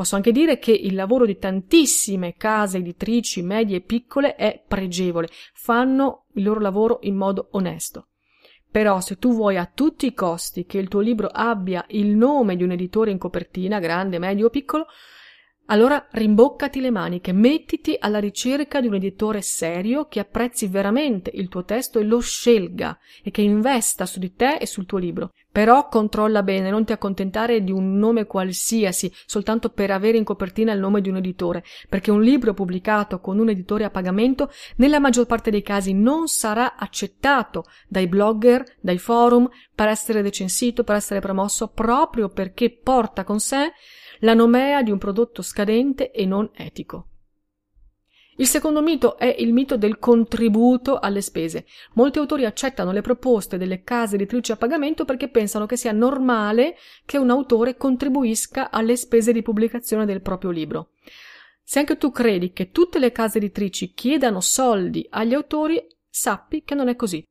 Posso 0.00 0.16
anche 0.16 0.32
dire 0.32 0.58
che 0.58 0.72
il 0.72 0.94
lavoro 0.94 1.26
di 1.26 1.36
tantissime 1.36 2.34
case 2.38 2.78
editrici 2.78 3.42
medie 3.42 3.76
e 3.76 3.80
piccole 3.82 4.34
è 4.34 4.64
pregevole, 4.66 5.28
fanno 5.52 6.24
il 6.36 6.44
loro 6.44 6.58
lavoro 6.58 7.00
in 7.02 7.16
modo 7.16 7.48
onesto. 7.50 8.06
Però 8.70 9.02
se 9.02 9.18
tu 9.18 9.34
vuoi 9.34 9.58
a 9.58 9.70
tutti 9.70 10.06
i 10.06 10.14
costi 10.14 10.64
che 10.64 10.78
il 10.78 10.88
tuo 10.88 11.00
libro 11.00 11.28
abbia 11.30 11.84
il 11.88 12.16
nome 12.16 12.56
di 12.56 12.62
un 12.62 12.70
editore 12.70 13.10
in 13.10 13.18
copertina, 13.18 13.78
grande, 13.78 14.18
medio 14.18 14.46
o 14.46 14.48
piccolo, 14.48 14.86
allora 15.70 16.04
rimboccati 16.10 16.80
le 16.80 16.90
maniche, 16.90 17.32
mettiti 17.32 17.96
alla 17.98 18.18
ricerca 18.18 18.80
di 18.80 18.88
un 18.88 18.94
editore 18.94 19.40
serio 19.40 20.06
che 20.06 20.18
apprezzi 20.18 20.66
veramente 20.66 21.30
il 21.32 21.48
tuo 21.48 21.64
testo 21.64 21.98
e 22.00 22.04
lo 22.04 22.18
scelga 22.18 22.98
e 23.22 23.30
che 23.30 23.42
investa 23.42 24.04
su 24.04 24.18
di 24.18 24.34
te 24.34 24.56
e 24.56 24.66
sul 24.66 24.86
tuo 24.86 24.98
libro. 24.98 25.30
Però 25.52 25.88
controlla 25.88 26.42
bene, 26.42 26.70
non 26.70 26.84
ti 26.84 26.92
accontentare 26.92 27.62
di 27.62 27.70
un 27.72 27.98
nome 27.98 28.26
qualsiasi 28.26 29.12
soltanto 29.26 29.70
per 29.70 29.90
avere 29.90 30.16
in 30.16 30.24
copertina 30.24 30.72
il 30.72 30.80
nome 30.80 31.00
di 31.00 31.08
un 31.08 31.16
editore, 31.16 31.64
perché 31.88 32.10
un 32.10 32.22
libro 32.22 32.52
pubblicato 32.52 33.20
con 33.20 33.38
un 33.38 33.48
editore 33.48 33.84
a 33.84 33.90
pagamento 33.90 34.50
nella 34.76 35.00
maggior 35.00 35.26
parte 35.26 35.50
dei 35.50 35.62
casi 35.62 35.92
non 35.92 36.26
sarà 36.26 36.76
accettato 36.76 37.64
dai 37.88 38.08
blogger, 38.08 38.64
dai 38.80 38.98
forum, 38.98 39.48
per 39.72 39.88
essere 39.88 40.20
recensito, 40.20 40.84
per 40.84 40.96
essere 40.96 41.20
promosso, 41.20 41.68
proprio 41.68 42.28
perché 42.28 42.70
porta 42.70 43.24
con 43.24 43.38
sé 43.38 43.72
la 44.20 44.34
nomea 44.34 44.82
di 44.82 44.90
un 44.90 44.98
prodotto 44.98 45.42
scadente 45.42 46.10
e 46.10 46.24
non 46.26 46.50
etico. 46.54 47.06
Il 48.36 48.46
secondo 48.46 48.80
mito 48.80 49.18
è 49.18 49.36
il 49.38 49.52
mito 49.52 49.76
del 49.76 49.98
contributo 49.98 50.98
alle 50.98 51.20
spese. 51.20 51.66
Molti 51.92 52.18
autori 52.18 52.46
accettano 52.46 52.90
le 52.90 53.02
proposte 53.02 53.58
delle 53.58 53.82
case 53.82 54.14
editrici 54.14 54.50
a 54.50 54.56
pagamento 54.56 55.04
perché 55.04 55.28
pensano 55.28 55.66
che 55.66 55.76
sia 55.76 55.92
normale 55.92 56.76
che 57.04 57.18
un 57.18 57.28
autore 57.28 57.76
contribuisca 57.76 58.70
alle 58.70 58.96
spese 58.96 59.32
di 59.32 59.42
pubblicazione 59.42 60.06
del 60.06 60.22
proprio 60.22 60.50
libro. 60.50 60.92
Se 61.62 61.80
anche 61.80 61.98
tu 61.98 62.10
credi 62.10 62.52
che 62.52 62.70
tutte 62.70 62.98
le 62.98 63.12
case 63.12 63.36
editrici 63.36 63.92
chiedano 63.92 64.40
soldi 64.40 65.06
agli 65.10 65.34
autori, 65.34 65.86
sappi 66.08 66.62
che 66.64 66.74
non 66.74 66.88
è 66.88 66.96
così. 66.96 67.22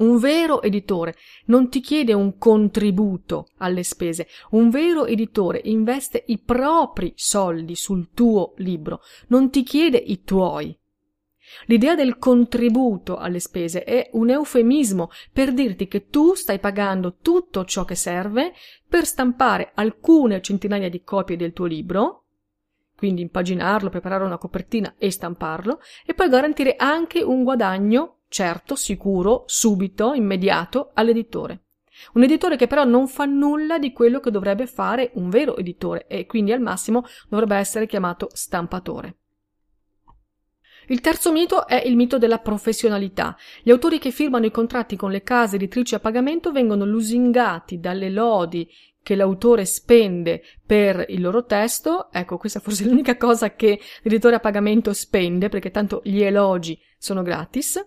Un 0.00 0.18
vero 0.18 0.62
editore 0.62 1.14
non 1.46 1.68
ti 1.68 1.80
chiede 1.80 2.14
un 2.14 2.38
contributo 2.38 3.48
alle 3.58 3.82
spese, 3.82 4.28
un 4.50 4.70
vero 4.70 5.04
editore 5.04 5.60
investe 5.64 6.24
i 6.28 6.38
propri 6.38 7.12
soldi 7.16 7.74
sul 7.74 8.10
tuo 8.14 8.54
libro, 8.56 9.02
non 9.28 9.50
ti 9.50 9.62
chiede 9.62 9.98
i 9.98 10.22
tuoi. 10.22 10.74
L'idea 11.66 11.94
del 11.94 12.16
contributo 12.16 13.16
alle 13.18 13.40
spese 13.40 13.84
è 13.84 14.08
un 14.12 14.30
eufemismo 14.30 15.10
per 15.32 15.52
dirti 15.52 15.86
che 15.86 16.06
tu 16.06 16.34
stai 16.34 16.60
pagando 16.60 17.16
tutto 17.20 17.66
ciò 17.66 17.84
che 17.84 17.94
serve 17.94 18.54
per 18.88 19.04
stampare 19.04 19.72
alcune 19.74 20.40
centinaia 20.40 20.88
di 20.88 21.02
copie 21.02 21.36
del 21.36 21.52
tuo 21.52 21.66
libro, 21.66 22.24
quindi 22.96 23.20
impaginarlo, 23.20 23.90
preparare 23.90 24.24
una 24.24 24.38
copertina 24.38 24.94
e 24.96 25.10
stamparlo, 25.10 25.80
e 26.06 26.14
poi 26.14 26.28
garantire 26.30 26.76
anche 26.76 27.20
un 27.22 27.42
guadagno 27.42 28.19
certo, 28.30 28.76
sicuro, 28.76 29.42
subito, 29.46 30.14
immediato, 30.14 30.92
all'editore. 30.94 31.64
Un 32.14 32.22
editore 32.22 32.56
che 32.56 32.66
però 32.66 32.84
non 32.84 33.08
fa 33.08 33.26
nulla 33.26 33.78
di 33.78 33.92
quello 33.92 34.20
che 34.20 34.30
dovrebbe 34.30 34.66
fare 34.66 35.10
un 35.14 35.28
vero 35.28 35.56
editore 35.56 36.06
e 36.06 36.24
quindi 36.24 36.52
al 36.52 36.60
massimo 36.60 37.04
dovrebbe 37.28 37.56
essere 37.56 37.86
chiamato 37.86 38.28
stampatore. 38.32 39.16
Il 40.86 41.00
terzo 41.00 41.30
mito 41.30 41.66
è 41.66 41.82
il 41.84 41.94
mito 41.94 42.18
della 42.18 42.38
professionalità. 42.38 43.36
Gli 43.62 43.70
autori 43.70 43.98
che 43.98 44.10
firmano 44.10 44.46
i 44.46 44.50
contratti 44.50 44.96
con 44.96 45.10
le 45.10 45.22
case 45.22 45.56
editrici 45.56 45.94
a 45.94 46.00
pagamento 46.00 46.50
vengono 46.50 46.84
lusingati 46.84 47.78
dalle 47.78 48.10
lodi 48.10 48.68
che 49.02 49.14
l'autore 49.14 49.64
spende 49.66 50.42
per 50.64 51.04
il 51.08 51.20
loro 51.20 51.44
testo. 51.44 52.10
Ecco, 52.10 52.38
questa 52.38 52.60
forse 52.60 52.84
è 52.84 52.88
l'unica 52.88 53.16
cosa 53.16 53.54
che 53.54 53.78
l'editore 54.02 54.36
a 54.36 54.40
pagamento 54.40 54.92
spende, 54.92 55.48
perché 55.48 55.70
tanto 55.70 56.00
gli 56.02 56.22
elogi 56.22 56.76
sono 56.98 57.22
gratis. 57.22 57.80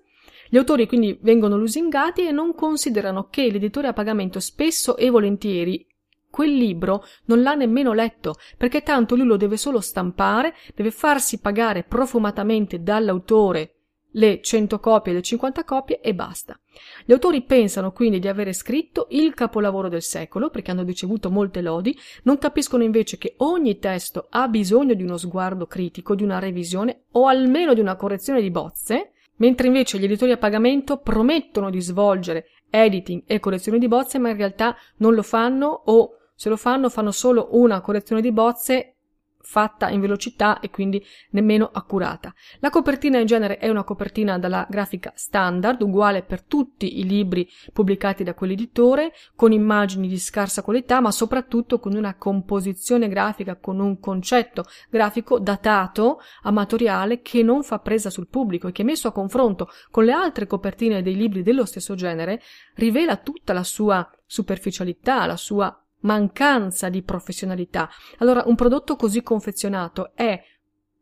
Gli 0.54 0.58
autori 0.58 0.86
quindi 0.86 1.18
vengono 1.20 1.58
lusingati 1.58 2.28
e 2.28 2.32
non 2.32 2.54
considerano 2.54 3.28
che 3.32 3.50
l'editore 3.50 3.88
a 3.88 3.94
pagamento 3.94 4.40
spesso 4.40 4.98
e 4.98 5.10
volentieri 5.10 5.84
quel 6.30 6.54
libro 6.54 7.04
non 7.26 7.42
l'ha 7.42 7.56
nemmeno 7.56 7.92
letto, 7.92 8.36
perché 8.56 8.84
tanto 8.84 9.16
lui 9.16 9.26
lo 9.26 9.36
deve 9.36 9.58
solo 9.58 9.82
stampare, 9.82 10.54
deve 10.76 10.92
farsi 10.92 11.40
pagare 11.40 11.82
profumatamente 11.82 12.84
dall'autore 12.84 13.78
le 14.12 14.42
100 14.44 14.80
copie, 14.80 15.14
le 15.14 15.24
50 15.24 15.64
copie 15.64 16.00
e 16.02 16.14
basta. 16.14 16.56
Gli 17.04 17.14
autori 17.14 17.42
pensano 17.42 17.92
quindi 17.92 18.20
di 18.20 18.28
avere 18.28 18.54
scritto 18.54 19.08
il 19.10 19.34
capolavoro 19.34 19.90
del 19.90 20.04
secolo, 20.04 20.52
perché 20.52 20.70
hanno 20.70 20.84
ricevuto 20.84 21.32
molte 21.32 21.62
lodi, 21.62 21.98
non 22.26 22.38
capiscono 22.38 22.84
invece 22.84 23.18
che 23.18 23.34
ogni 23.38 23.80
testo 23.80 24.28
ha 24.30 24.48
bisogno 24.48 24.94
di 24.94 25.02
uno 25.02 25.18
sguardo 25.18 25.66
critico, 25.66 26.14
di 26.14 26.22
una 26.22 26.38
revisione 26.38 27.06
o 27.14 27.26
almeno 27.26 27.74
di 27.74 27.80
una 27.80 27.96
correzione 27.96 28.40
di 28.40 28.52
bozze, 28.52 29.13
mentre 29.38 29.68
invece 29.68 29.98
gli 29.98 30.04
editori 30.06 30.32
a 30.32 30.38
pagamento 30.38 30.98
promettono 30.98 31.70
di 31.70 31.82
svolgere 31.82 32.48
editing 32.70 33.24
e 33.26 33.40
correzione 33.40 33.78
di 33.78 33.88
bozze, 33.88 34.20
ma 34.20 34.30
in 34.30 34.38
realtà 34.38 34.76
non 34.98 35.14
lo 35.14 35.24
fanno 35.24 35.68
o 35.86 36.18
se 36.36 36.50
lo 36.50 36.58
fanno 36.58 36.90
fanno 36.90 37.12
solo 37.12 37.50
una 37.52 37.82
correzione 37.82 38.22
di 38.22 38.32
bozze 38.32 38.93
fatta 39.44 39.90
in 39.90 40.00
velocità 40.00 40.60
e 40.60 40.70
quindi 40.70 41.06
nemmeno 41.32 41.70
accurata. 41.72 42.34
La 42.60 42.70
copertina 42.70 43.20
in 43.20 43.26
genere 43.26 43.58
è 43.58 43.70
una 43.70 43.84
copertina 43.84 44.40
dalla 44.40 44.66
grafica 44.70 45.12
standard, 45.16 45.82
uguale 45.82 46.24
per 46.24 46.42
tutti 46.42 47.00
i 47.00 47.06
libri 47.06 47.48
pubblicati 47.72 48.24
da 48.24 48.34
quell'editore, 48.34 49.12
con 49.36 49.52
immagini 49.52 50.08
di 50.08 50.18
scarsa 50.18 50.64
qualità, 50.64 51.02
ma 51.02 51.12
soprattutto 51.12 51.80
con 51.80 51.94
una 51.94 52.16
composizione 52.16 53.10
grafica, 53.10 53.58
con 53.58 53.80
un 53.80 54.00
concetto 54.00 54.64
grafico 54.90 55.40
datato, 55.40 56.20
amatoriale, 56.44 57.22
che 57.22 57.44
non 57.44 57.64
fa 57.64 57.80
presa 57.80 58.10
sul 58.10 58.28
pubblico 58.28 58.70
e 58.70 58.72
che 58.72 58.84
messo 58.84 59.10
a 59.10 59.12
confronto 59.12 59.70
con 59.92 60.06
le 60.06 60.14
altre 60.14 60.48
copertine 60.48 61.02
dei 61.02 61.16
libri 61.16 61.44
dello 61.44 61.66
stesso 61.66 61.96
genere, 61.96 62.42
rivela 62.76 63.18
tutta 63.18 63.54
la 63.54 63.64
sua 63.64 64.10
superficialità, 64.26 65.26
la 65.26 65.38
sua 65.38 65.83
mancanza 66.04 66.90
di 66.90 67.02
professionalità. 67.02 67.90
Allora, 68.20 68.44
un 68.46 68.56
prodotto 68.56 68.96
così 68.96 69.22
confezionato 69.22 70.12
è 70.16 70.42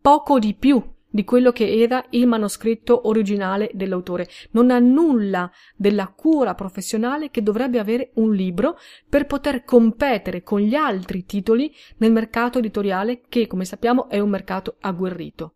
poco 0.01 0.39
di 0.39 0.55
più 0.55 0.83
di 1.13 1.25
quello 1.25 1.51
che 1.51 1.69
era 1.69 2.03
il 2.11 2.25
manoscritto 2.25 3.07
originale 3.07 3.69
dell'autore. 3.73 4.29
Non 4.51 4.71
ha 4.71 4.79
nulla 4.79 5.51
della 5.75 6.07
cura 6.07 6.55
professionale 6.55 7.29
che 7.29 7.43
dovrebbe 7.43 7.79
avere 7.79 8.11
un 8.15 8.33
libro 8.33 8.77
per 9.09 9.25
poter 9.25 9.65
competere 9.65 10.41
con 10.41 10.61
gli 10.61 10.73
altri 10.73 11.25
titoli 11.25 11.73
nel 11.97 12.13
mercato 12.13 12.59
editoriale 12.59 13.21
che, 13.27 13.45
come 13.45 13.65
sappiamo, 13.65 14.07
è 14.09 14.19
un 14.19 14.29
mercato 14.29 14.77
agguerrito. 14.79 15.55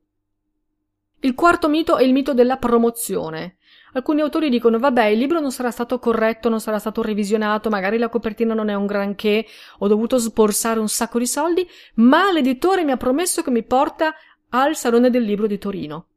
Il 1.22 1.34
quarto 1.34 1.70
mito 1.70 1.96
è 1.96 2.04
il 2.04 2.14
mito 2.14 2.34
della 2.34 2.58
promozione. 2.58 3.56
Alcuni 3.96 4.20
autori 4.20 4.50
dicono 4.50 4.78
vabbè 4.78 5.06
il 5.06 5.18
libro 5.18 5.40
non 5.40 5.54
sarà 5.54 5.72
stato 5.72 6.00
corretto, 6.00 6.50
non 6.50 6.60
sarà 6.60 6.80
stato 6.80 7.02
revisionato, 7.02 7.70
magari 7.70 7.98
la 7.98 8.10
copertina 8.10 8.54
non 8.54 8.68
è 8.68 8.74
un 8.74 8.86
granché, 8.86 9.46
ho 9.80 9.88
dovuto 9.88 10.18
sborsare 10.18 10.82
un 10.82 10.90
sacco 10.90 11.18
di 11.18 11.26
soldi, 11.26 11.66
ma 11.96 12.30
l'editore 12.30 12.84
mi 12.84 12.92
ha 12.92 12.98
promesso 12.98 13.42
che 13.42 13.52
mi 13.52 13.64
porta 13.64 14.14
al 14.50 14.76
Salone 14.76 15.10
del 15.10 15.24
Libro 15.24 15.48
di 15.48 15.58
Torino. 15.58 16.08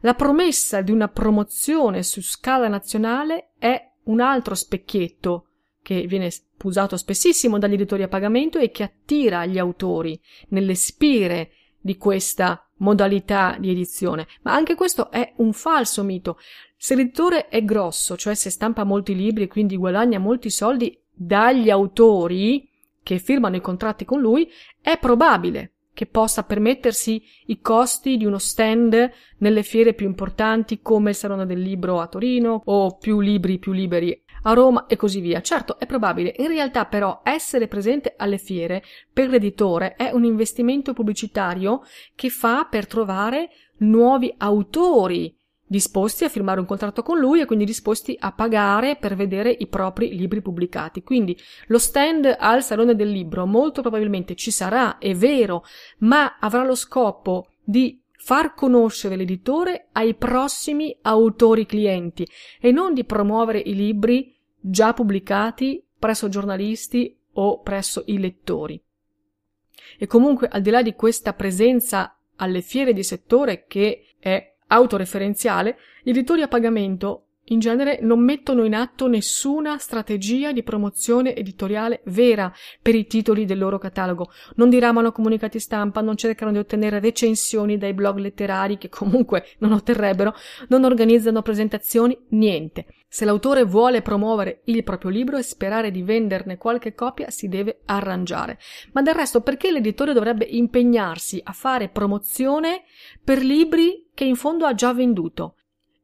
La 0.00 0.14
promessa 0.14 0.80
di 0.80 0.90
una 0.90 1.08
promozione 1.08 2.02
su 2.02 2.22
scala 2.22 2.66
nazionale 2.68 3.50
è 3.58 3.90
un 4.04 4.20
altro 4.20 4.54
specchietto 4.54 5.48
che 5.82 6.06
viene 6.06 6.30
usato 6.62 6.96
spessissimo 6.96 7.58
dagli 7.58 7.74
editori 7.74 8.04
a 8.04 8.08
pagamento 8.08 8.58
e 8.58 8.70
che 8.70 8.84
attira 8.84 9.44
gli 9.44 9.58
autori 9.58 10.18
nelle 10.48 10.74
spire 10.74 11.52
di 11.78 11.98
questa 11.98 12.66
modalità 12.80 13.56
di 13.58 13.70
edizione. 13.70 14.26
Ma 14.42 14.52
anche 14.52 14.74
questo 14.74 15.10
è 15.10 15.32
un 15.36 15.52
falso 15.52 16.02
mito. 16.02 16.38
Se 16.82 16.94
l'editore 16.94 17.48
è 17.48 17.62
grosso, 17.62 18.16
cioè 18.16 18.34
se 18.34 18.48
stampa 18.48 18.84
molti 18.84 19.14
libri 19.14 19.42
e 19.42 19.48
quindi 19.48 19.76
guadagna 19.76 20.18
molti 20.18 20.48
soldi 20.48 20.98
dagli 21.12 21.68
autori 21.68 22.66
che 23.02 23.18
firmano 23.18 23.56
i 23.56 23.60
contratti 23.60 24.06
con 24.06 24.18
lui, 24.18 24.50
è 24.80 24.98
probabile 24.98 25.74
che 25.92 26.06
possa 26.06 26.42
permettersi 26.42 27.22
i 27.48 27.60
costi 27.60 28.16
di 28.16 28.24
uno 28.24 28.38
stand 28.38 29.10
nelle 29.40 29.62
fiere 29.62 29.92
più 29.92 30.06
importanti 30.06 30.80
come 30.80 31.10
il 31.10 31.16
Salone 31.16 31.44
del 31.44 31.60
Libro 31.60 32.00
a 32.00 32.06
Torino 32.06 32.62
o 32.64 32.96
più 32.96 33.20
libri 33.20 33.58
più 33.58 33.72
liberi 33.72 34.18
a 34.44 34.54
Roma 34.54 34.86
e 34.86 34.96
così 34.96 35.20
via. 35.20 35.42
Certo, 35.42 35.78
è 35.78 35.84
probabile. 35.84 36.34
In 36.38 36.48
realtà 36.48 36.86
però 36.86 37.20
essere 37.22 37.68
presente 37.68 38.14
alle 38.16 38.38
fiere 38.38 38.82
per 39.12 39.28
l'editore 39.28 39.96
è 39.96 40.12
un 40.12 40.24
investimento 40.24 40.94
pubblicitario 40.94 41.82
che 42.14 42.30
fa 42.30 42.66
per 42.70 42.86
trovare 42.86 43.50
nuovi 43.80 44.32
autori 44.38 45.36
disposti 45.70 46.24
a 46.24 46.28
firmare 46.28 46.58
un 46.58 46.66
contratto 46.66 47.04
con 47.04 47.16
lui 47.20 47.40
e 47.40 47.44
quindi 47.44 47.64
disposti 47.64 48.16
a 48.18 48.32
pagare 48.32 48.96
per 48.96 49.14
vedere 49.14 49.54
i 49.56 49.68
propri 49.68 50.16
libri 50.16 50.42
pubblicati. 50.42 51.04
Quindi 51.04 51.38
lo 51.68 51.78
stand 51.78 52.34
al 52.36 52.64
Salone 52.64 52.96
del 52.96 53.08
Libro 53.08 53.46
molto 53.46 53.80
probabilmente 53.80 54.34
ci 54.34 54.50
sarà, 54.50 54.98
è 54.98 55.14
vero, 55.14 55.62
ma 55.98 56.38
avrà 56.40 56.64
lo 56.64 56.74
scopo 56.74 57.50
di 57.62 58.02
far 58.10 58.52
conoscere 58.54 59.14
l'editore 59.14 59.90
ai 59.92 60.14
prossimi 60.16 60.96
autori 61.02 61.66
clienti 61.66 62.26
e 62.60 62.72
non 62.72 62.92
di 62.92 63.04
promuovere 63.04 63.60
i 63.60 63.76
libri 63.76 64.36
già 64.58 64.92
pubblicati 64.92 65.86
presso 65.96 66.28
giornalisti 66.28 67.16
o 67.34 67.60
presso 67.60 68.02
i 68.06 68.18
lettori. 68.18 68.82
E 69.96 70.06
comunque 70.08 70.48
al 70.48 70.62
di 70.62 70.70
là 70.70 70.82
di 70.82 70.94
questa 70.94 71.32
presenza 71.32 72.18
alle 72.36 72.60
fiere 72.60 72.92
di 72.92 73.04
settore 73.04 73.66
che 73.68 74.14
è 74.18 74.49
autoreferenziale, 74.70 75.76
gli 76.02 76.10
editori 76.10 76.42
a 76.42 76.48
pagamento 76.48 77.26
in 77.50 77.58
genere 77.58 77.98
non 78.00 78.22
mettono 78.22 78.64
in 78.64 78.74
atto 78.74 79.08
nessuna 79.08 79.76
strategia 79.78 80.52
di 80.52 80.62
promozione 80.62 81.34
editoriale 81.34 82.02
vera 82.04 82.52
per 82.80 82.94
i 82.94 83.06
titoli 83.06 83.44
del 83.44 83.58
loro 83.58 83.78
catalogo, 83.78 84.30
non 84.54 84.70
diramano 84.70 85.10
comunicati 85.10 85.58
stampa, 85.58 86.00
non 86.00 86.16
cercano 86.16 86.52
di 86.52 86.58
ottenere 86.58 87.00
recensioni 87.00 87.76
dai 87.76 87.92
blog 87.92 88.18
letterari 88.18 88.78
che 88.78 88.88
comunque 88.88 89.46
non 89.58 89.72
otterrebbero, 89.72 90.34
non 90.68 90.84
organizzano 90.84 91.42
presentazioni, 91.42 92.16
niente. 92.30 92.86
Se 93.08 93.24
l'autore 93.24 93.64
vuole 93.64 94.02
promuovere 94.02 94.60
il 94.66 94.84
proprio 94.84 95.10
libro 95.10 95.36
e 95.36 95.42
sperare 95.42 95.90
di 95.90 96.04
venderne 96.04 96.56
qualche 96.56 96.94
copia, 96.94 97.30
si 97.30 97.48
deve 97.48 97.80
arrangiare. 97.86 98.58
Ma 98.92 99.02
del 99.02 99.14
resto, 99.14 99.40
perché 99.40 99.72
l'editore 99.72 100.12
dovrebbe 100.12 100.44
impegnarsi 100.44 101.40
a 101.42 101.50
fare 101.50 101.88
promozione 101.88 102.84
per 103.24 103.42
libri 103.42 104.06
che 104.20 104.26
in 104.26 104.36
fondo 104.36 104.66
ha 104.66 104.74
già 104.74 104.92
venduto? 104.92 105.54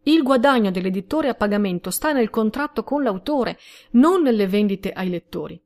Il 0.05 0.23
guadagno 0.23 0.71
dell'editore 0.71 1.29
a 1.29 1.35
pagamento 1.35 1.91
sta 1.91 2.13
nel 2.13 2.31
contratto 2.31 2.83
con 2.83 3.03
l'autore, 3.03 3.59
non 3.91 4.23
nelle 4.23 4.47
vendite 4.47 4.91
ai 4.91 5.11
lettori. 5.11 5.61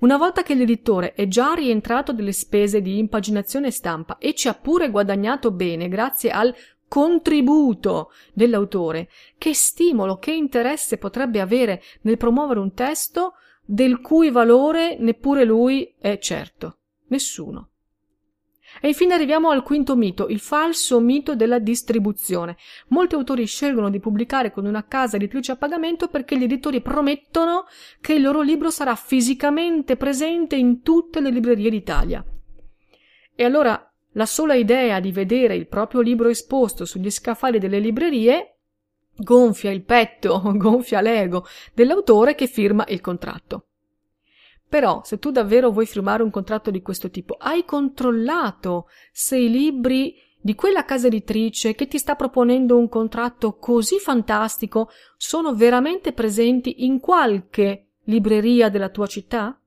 Una 0.00 0.16
volta 0.16 0.42
che 0.42 0.56
l'editore 0.56 1.14
è 1.14 1.28
già 1.28 1.52
rientrato 1.52 2.12
delle 2.12 2.32
spese 2.32 2.82
di 2.82 2.98
impaginazione 2.98 3.68
e 3.68 3.70
stampa 3.70 4.18
e 4.18 4.34
ci 4.34 4.48
ha 4.48 4.54
pure 4.54 4.90
guadagnato 4.90 5.52
bene 5.52 5.86
grazie 5.86 6.32
al 6.32 6.52
contributo 6.88 8.10
dell'autore, 8.32 9.08
che 9.38 9.54
stimolo, 9.54 10.16
che 10.16 10.32
interesse 10.32 10.98
potrebbe 10.98 11.40
avere 11.40 11.80
nel 12.00 12.16
promuovere 12.16 12.58
un 12.58 12.74
testo 12.74 13.34
del 13.64 14.00
cui 14.00 14.32
valore 14.32 14.96
neppure 14.98 15.44
lui 15.44 15.94
è 16.00 16.18
certo? 16.18 16.78
Nessuno. 17.10 17.69
E 18.80 18.88
infine 18.88 19.14
arriviamo 19.14 19.50
al 19.50 19.62
quinto 19.62 19.94
mito, 19.94 20.28
il 20.28 20.40
falso 20.40 21.00
mito 21.00 21.36
della 21.36 21.58
distribuzione. 21.58 22.56
Molti 22.88 23.14
autori 23.14 23.46
scelgono 23.46 23.90
di 23.90 24.00
pubblicare 24.00 24.50
con 24.50 24.64
una 24.64 24.86
casa 24.86 25.16
editrice 25.16 25.52
a 25.52 25.56
pagamento 25.56 26.08
perché 26.08 26.38
gli 26.38 26.44
editori 26.44 26.80
promettono 26.80 27.66
che 28.00 28.14
il 28.14 28.22
loro 28.22 28.40
libro 28.40 28.70
sarà 28.70 28.94
fisicamente 28.94 29.96
presente 29.96 30.56
in 30.56 30.80
tutte 30.80 31.20
le 31.20 31.30
librerie 31.30 31.68
d'Italia. 31.68 32.24
E 33.34 33.44
allora 33.44 33.84
la 34.14 34.26
sola 34.26 34.54
idea 34.54 34.98
di 34.98 35.12
vedere 35.12 35.54
il 35.54 35.68
proprio 35.68 36.00
libro 36.00 36.28
esposto 36.28 36.84
sugli 36.84 37.10
scaffali 37.10 37.58
delle 37.58 37.78
librerie 37.78 38.56
gonfia 39.14 39.70
il 39.70 39.82
petto, 39.82 40.40
gonfia 40.56 41.00
l'ego 41.00 41.46
dell'autore 41.74 42.34
che 42.34 42.46
firma 42.46 42.84
il 42.88 43.00
contratto. 43.00 43.66
Però, 44.70 45.02
se 45.02 45.18
tu 45.18 45.32
davvero 45.32 45.72
vuoi 45.72 45.84
firmare 45.84 46.22
un 46.22 46.30
contratto 46.30 46.70
di 46.70 46.80
questo 46.80 47.10
tipo, 47.10 47.34
hai 47.40 47.64
controllato 47.64 48.86
se 49.10 49.36
i 49.36 49.50
libri 49.50 50.14
di 50.40 50.54
quella 50.54 50.84
casa 50.84 51.08
editrice 51.08 51.74
che 51.74 51.88
ti 51.88 51.98
sta 51.98 52.14
proponendo 52.14 52.78
un 52.78 52.88
contratto 52.88 53.56
così 53.56 53.98
fantastico 53.98 54.88
sono 55.16 55.56
veramente 55.56 56.12
presenti 56.12 56.84
in 56.84 57.00
qualche 57.00 57.88
libreria 58.04 58.68
della 58.68 58.90
tua 58.90 59.08
città? 59.08 59.60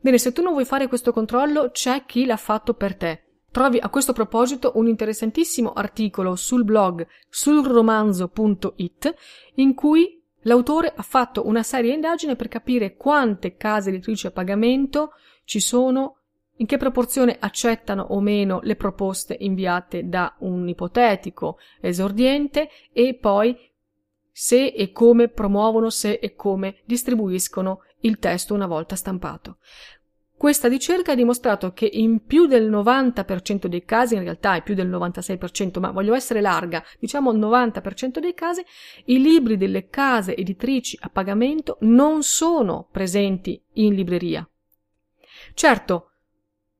Bene, 0.00 0.18
se 0.18 0.32
tu 0.32 0.42
non 0.42 0.54
vuoi 0.54 0.64
fare 0.64 0.88
questo 0.88 1.12
controllo, 1.12 1.70
c'è 1.70 2.04
chi 2.04 2.26
l'ha 2.26 2.36
fatto 2.36 2.74
per 2.74 2.96
te. 2.96 3.22
Trovi 3.52 3.78
a 3.78 3.90
questo 3.90 4.12
proposito 4.12 4.72
un 4.74 4.88
interessantissimo 4.88 5.72
articolo 5.72 6.34
sul 6.34 6.64
blog 6.64 7.06
sulromanzo.it 7.28 9.14
in 9.54 9.74
cui 9.74 10.20
L'autore 10.44 10.92
ha 10.94 11.02
fatto 11.02 11.46
una 11.46 11.62
seria 11.62 11.92
indagine 11.92 12.36
per 12.36 12.48
capire 12.48 12.96
quante 12.96 13.56
case 13.56 13.90
editrici 13.90 14.26
a 14.26 14.30
pagamento 14.30 15.12
ci 15.44 15.60
sono, 15.60 16.18
in 16.56 16.66
che 16.66 16.76
proporzione 16.76 17.36
accettano 17.38 18.02
o 18.10 18.20
meno 18.20 18.60
le 18.62 18.76
proposte 18.76 19.36
inviate 19.38 20.08
da 20.08 20.34
un 20.40 20.68
ipotetico 20.68 21.58
esordiente 21.80 22.68
e 22.92 23.14
poi 23.14 23.56
se 24.30 24.66
e 24.66 24.92
come 24.92 25.28
promuovono, 25.28 25.90
se 25.90 26.14
e 26.14 26.34
come 26.34 26.80
distribuiscono 26.84 27.80
il 28.00 28.18
testo 28.18 28.54
una 28.54 28.66
volta 28.66 28.96
stampato. 28.96 29.58
Questa 30.36 30.68
ricerca 30.68 31.12
ha 31.12 31.14
dimostrato 31.14 31.72
che 31.72 31.88
in 31.90 32.26
più 32.26 32.46
del 32.46 32.68
90% 32.68 33.66
dei 33.66 33.84
casi, 33.84 34.14
in 34.14 34.22
realtà 34.22 34.56
è 34.56 34.62
più 34.62 34.74
del 34.74 34.90
96%, 34.90 35.78
ma 35.78 35.90
voglio 35.90 36.14
essere 36.14 36.40
larga, 36.40 36.84
diciamo 36.98 37.32
il 37.32 37.38
90% 37.38 38.18
dei 38.18 38.34
casi, 38.34 38.62
i 39.06 39.22
libri 39.22 39.56
delle 39.56 39.88
case 39.88 40.36
editrici 40.36 40.98
a 41.00 41.08
pagamento 41.08 41.78
non 41.82 42.22
sono 42.22 42.88
presenti 42.90 43.62
in 43.74 43.94
libreria. 43.94 44.46
Certo, 45.54 46.10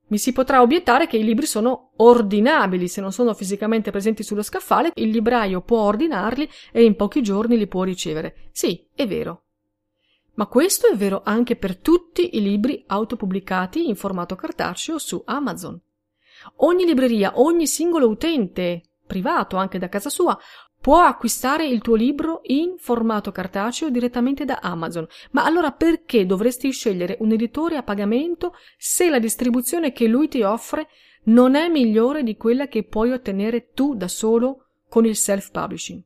mi 0.09 0.19
si 0.19 0.33
potrà 0.33 0.61
obiettare 0.61 1.07
che 1.07 1.17
i 1.17 1.25
libri 1.25 1.47
sono 1.47 1.93
ordinabili, 1.97 2.89
se 2.89 3.01
non 3.01 3.13
sono 3.13 3.33
fisicamente 3.35 3.91
presenti 3.91 4.23
sullo 4.23 4.43
scaffale, 4.43 4.91
il 4.97 5.09
libraio 5.09 5.63
può 5.63 5.81
ordinarli 5.81 6.49
e 6.73 6.85
in 6.85 6.97
pochi 6.97 7.23
giorni 7.23 7.57
li 7.57 7.67
può 7.67 7.85
ricevere. 7.85 8.49
Sì, 8.53 8.87
è 8.95 9.07
vero. 9.07 9.44
Ma 10.35 10.47
questo 10.47 10.89
è 10.89 10.97
vero 10.97 11.23
anche 11.25 11.57
per 11.57 11.77
tutti 11.77 12.37
i 12.37 12.43
libri 12.43 12.85
autopubblicati 12.87 13.89
in 13.89 13.97
formato 13.97 14.35
cartaceo 14.35 14.99
su 14.99 15.23
Amazon. 15.25 15.81
Ogni 16.57 16.85
libreria, 16.85 17.33
ogni 17.41 17.67
singolo 17.67 18.09
utente, 18.09 18.83
privato 19.07 19.57
anche 19.57 19.79
da 19.79 19.89
casa 19.89 20.11
sua, 20.11 20.37
può 20.81 21.01
acquistare 21.01 21.67
il 21.67 21.81
tuo 21.81 21.95
libro 21.95 22.41
in 22.45 22.75
formato 22.77 23.33
cartaceo 23.33 23.89
direttamente 23.89 24.45
da 24.45 24.59
Amazon. 24.61 25.07
Ma 25.31 25.45
allora 25.45 25.73
perché 25.73 26.27
dovresti 26.27 26.71
scegliere 26.73 27.17
un 27.21 27.33
editore 27.33 27.77
a 27.77 27.83
pagamento 27.83 28.55
se 28.77 29.09
la 29.09 29.19
distribuzione 29.19 29.93
che 29.93 30.07
lui 30.07 30.29
ti 30.29 30.43
offre 30.43 30.89
non 31.25 31.55
è 31.55 31.69
migliore 31.69 32.23
di 32.23 32.37
quella 32.37 32.69
che 32.69 32.85
puoi 32.85 33.13
ottenere 33.13 33.71
tu 33.73 33.95
da 33.95 34.09
solo 34.09 34.67
con 34.89 35.07
il 35.07 35.17
self-publishing? 35.17 36.03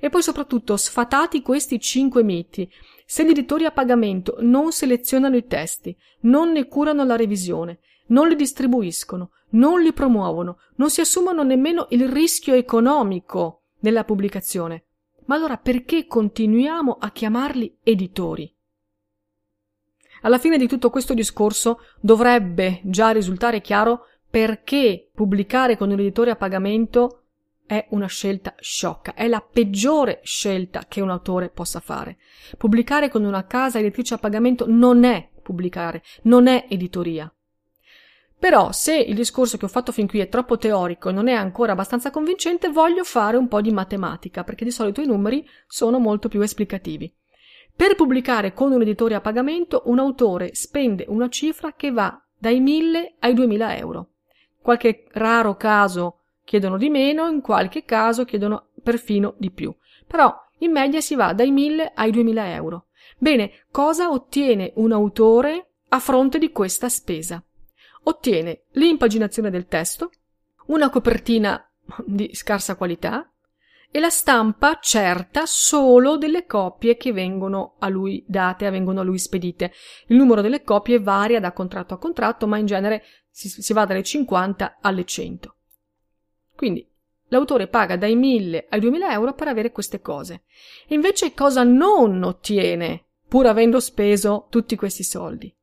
E 0.00 0.10
poi 0.10 0.22
soprattutto 0.22 0.76
sfatati 0.76 1.40
questi 1.40 1.80
cinque 1.80 2.22
miti. 2.22 2.70
Se 3.10 3.24
gli 3.24 3.30
editori 3.30 3.64
a 3.64 3.70
pagamento 3.70 4.36
non 4.40 4.70
selezionano 4.70 5.34
i 5.34 5.46
testi, 5.46 5.96
non 6.20 6.52
ne 6.52 6.68
curano 6.68 7.04
la 7.04 7.16
revisione, 7.16 7.78
non 8.08 8.28
li 8.28 8.36
distribuiscono, 8.36 9.30
non 9.52 9.80
li 9.80 9.94
promuovono, 9.94 10.58
non 10.74 10.90
si 10.90 11.00
assumono 11.00 11.42
nemmeno 11.42 11.86
il 11.88 12.06
rischio 12.06 12.52
economico 12.52 13.62
della 13.78 14.04
pubblicazione, 14.04 14.84
ma 15.24 15.36
allora 15.36 15.56
perché 15.56 16.06
continuiamo 16.06 16.98
a 17.00 17.10
chiamarli 17.10 17.78
editori? 17.82 18.54
Alla 20.20 20.38
fine 20.38 20.58
di 20.58 20.68
tutto 20.68 20.90
questo 20.90 21.14
discorso 21.14 21.78
dovrebbe 22.02 22.82
già 22.84 23.08
risultare 23.08 23.62
chiaro 23.62 24.02
perché 24.28 25.08
pubblicare 25.14 25.78
con 25.78 25.90
un 25.90 25.98
editore 25.98 26.32
a 26.32 26.36
pagamento 26.36 27.27
è 27.68 27.86
una 27.90 28.06
scelta 28.06 28.54
sciocca, 28.58 29.12
è 29.12 29.28
la 29.28 29.42
peggiore 29.42 30.20
scelta 30.24 30.86
che 30.88 31.02
un 31.02 31.10
autore 31.10 31.50
possa 31.50 31.80
fare. 31.80 32.16
Pubblicare 32.56 33.10
con 33.10 33.24
una 33.24 33.46
casa 33.46 33.78
editrice 33.78 34.14
a 34.14 34.18
pagamento 34.18 34.64
non 34.66 35.04
è 35.04 35.28
pubblicare, 35.42 36.02
non 36.22 36.46
è 36.46 36.64
editoria. 36.70 37.30
Però, 38.38 38.72
se 38.72 38.96
il 38.96 39.14
discorso 39.14 39.58
che 39.58 39.66
ho 39.66 39.68
fatto 39.68 39.92
fin 39.92 40.08
qui 40.08 40.20
è 40.20 40.30
troppo 40.30 40.56
teorico 40.56 41.10
e 41.10 41.12
non 41.12 41.28
è 41.28 41.34
ancora 41.34 41.72
abbastanza 41.72 42.10
convincente, 42.10 42.70
voglio 42.70 43.04
fare 43.04 43.36
un 43.36 43.48
po' 43.48 43.60
di 43.60 43.72
matematica, 43.72 44.44
perché 44.44 44.64
di 44.64 44.70
solito 44.70 45.02
i 45.02 45.06
numeri 45.06 45.46
sono 45.66 45.98
molto 45.98 46.28
più 46.28 46.40
esplicativi. 46.40 47.12
Per 47.76 47.96
pubblicare 47.96 48.54
con 48.54 48.72
un 48.72 48.80
editore 48.80 49.14
a 49.14 49.20
pagamento, 49.20 49.82
un 49.86 49.98
autore 49.98 50.54
spende 50.54 51.04
una 51.08 51.28
cifra 51.28 51.74
che 51.74 51.90
va 51.90 52.18
dai 52.38 52.60
1000 52.60 53.16
ai 53.18 53.34
2000 53.34 53.76
euro. 53.76 54.12
Qualche 54.62 55.04
raro 55.12 55.56
caso 55.56 56.17
chiedono 56.48 56.78
di 56.78 56.88
meno, 56.88 57.28
in 57.28 57.42
qualche 57.42 57.84
caso 57.84 58.24
chiedono 58.24 58.68
perfino 58.82 59.34
di 59.36 59.50
più. 59.50 59.70
Però 60.06 60.34
in 60.60 60.70
media 60.70 61.02
si 61.02 61.14
va 61.14 61.34
dai 61.34 61.50
1000 61.50 61.92
ai 61.94 62.10
2000 62.10 62.54
euro. 62.54 62.86
Bene, 63.18 63.66
cosa 63.70 64.10
ottiene 64.10 64.72
un 64.76 64.92
autore 64.92 65.72
a 65.90 65.98
fronte 65.98 66.38
di 66.38 66.50
questa 66.50 66.88
spesa? 66.88 67.44
Ottiene 68.04 68.62
l'impaginazione 68.72 69.50
del 69.50 69.66
testo, 69.66 70.10
una 70.68 70.88
copertina 70.88 71.62
di 72.06 72.30
scarsa 72.32 72.76
qualità 72.76 73.30
e 73.90 74.00
la 74.00 74.08
stampa 74.08 74.78
certa 74.80 75.44
solo 75.44 76.16
delle 76.16 76.46
copie 76.46 76.96
che 76.96 77.12
vengono 77.12 77.74
a 77.78 77.88
lui 77.88 78.24
date, 78.26 78.70
vengono 78.70 79.00
a 79.00 79.04
lui 79.04 79.18
spedite. 79.18 79.70
Il 80.06 80.16
numero 80.16 80.40
delle 80.40 80.62
copie 80.62 80.98
varia 80.98 81.40
da 81.40 81.52
contratto 81.52 81.92
a 81.92 81.98
contratto, 81.98 82.46
ma 82.46 82.56
in 82.56 82.64
genere 82.64 83.04
si, 83.28 83.50
si 83.50 83.74
va 83.74 83.84
dalle 83.84 84.02
50 84.02 84.78
alle 84.80 85.04
100. 85.04 85.52
Quindi 86.58 86.84
l'autore 87.28 87.68
paga 87.68 87.96
dai 87.96 88.16
1000 88.16 88.66
ai 88.70 88.80
2000 88.80 89.12
euro 89.12 89.32
per 89.32 89.46
avere 89.46 89.70
queste 89.70 90.00
cose. 90.00 90.42
Invece 90.88 91.32
cosa 91.32 91.62
non 91.62 92.20
ottiene, 92.24 93.04
pur 93.28 93.46
avendo 93.46 93.78
speso 93.78 94.48
tutti 94.50 94.74
questi 94.74 95.04
soldi? 95.04 95.54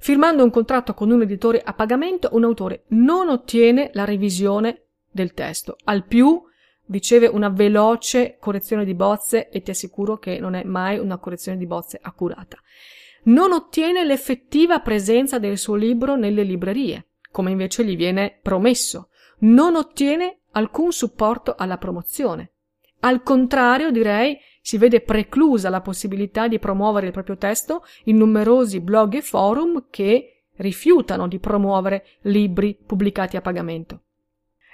Firmando 0.00 0.42
un 0.42 0.50
contratto 0.50 0.94
con 0.94 1.12
un 1.12 1.22
editore 1.22 1.62
a 1.62 1.74
pagamento, 1.74 2.30
un 2.32 2.42
autore 2.42 2.86
non 2.88 3.28
ottiene 3.28 3.90
la 3.92 4.04
revisione 4.04 4.86
del 5.08 5.32
testo. 5.32 5.76
Al 5.84 6.04
più 6.04 6.42
riceve 6.86 7.28
una 7.28 7.48
veloce 7.48 8.36
correzione 8.40 8.84
di 8.84 8.94
bozze 8.94 9.48
e 9.48 9.62
ti 9.62 9.70
assicuro 9.70 10.18
che 10.18 10.40
non 10.40 10.54
è 10.54 10.64
mai 10.64 10.98
una 10.98 11.18
correzione 11.18 11.56
di 11.56 11.66
bozze 11.66 12.00
accurata. 12.02 12.58
Non 13.26 13.52
ottiene 13.52 14.04
l'effettiva 14.04 14.80
presenza 14.80 15.38
del 15.38 15.56
suo 15.56 15.76
libro 15.76 16.16
nelle 16.16 16.42
librerie, 16.42 17.10
come 17.30 17.52
invece 17.52 17.84
gli 17.84 17.94
viene 17.94 18.36
promesso 18.42 19.09
non 19.40 19.76
ottiene 19.76 20.40
alcun 20.52 20.92
supporto 20.92 21.54
alla 21.56 21.78
promozione 21.78 22.52
Al 23.00 23.22
contrario, 23.22 23.90
direi, 23.90 24.36
si 24.60 24.76
vede 24.76 25.00
preclusa 25.00 25.70
la 25.70 25.80
possibilità 25.80 26.48
di 26.48 26.58
promuovere 26.58 27.06
il 27.06 27.12
proprio 27.12 27.36
testo 27.36 27.84
in 28.04 28.18
numerosi 28.18 28.80
blog 28.80 29.14
e 29.14 29.22
forum 29.22 29.86
che 29.88 30.44
rifiutano 30.56 31.26
di 31.26 31.38
promuovere 31.38 32.04
libri 32.22 32.76
pubblicati 32.86 33.36
a 33.36 33.40
pagamento. 33.40 34.02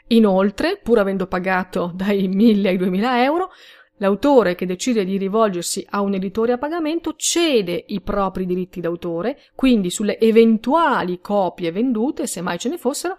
Inoltre, 0.09 0.79
pur 0.83 0.99
avendo 0.99 1.27
pagato 1.27 1.93
dai 1.95 2.27
1000 2.27 2.69
ai 2.69 2.77
2000 2.77 3.23
euro, 3.25 3.51
L'autore 3.99 4.55
che 4.55 4.67
decide 4.67 5.07
di 5.07 5.17
rivolgersi 5.17 5.87
a 5.89 6.03
un 6.03 6.13
editore 6.13 6.53
a 6.53 6.59
pagamento 6.59 7.15
cede 7.17 7.83
i 7.89 8.03
propri 8.03 8.45
diritti 8.45 8.81
d'autore, 8.81 9.39
quindi 9.55 9.89
sulle 9.89 10.19
eventuali 10.19 11.19
copie 11.21 11.73
vendute, 11.73 12.27
se 12.27 12.43
mai 12.43 12.59
ce 12.59 12.69
ne 12.69 12.77
fossero, 12.77 13.17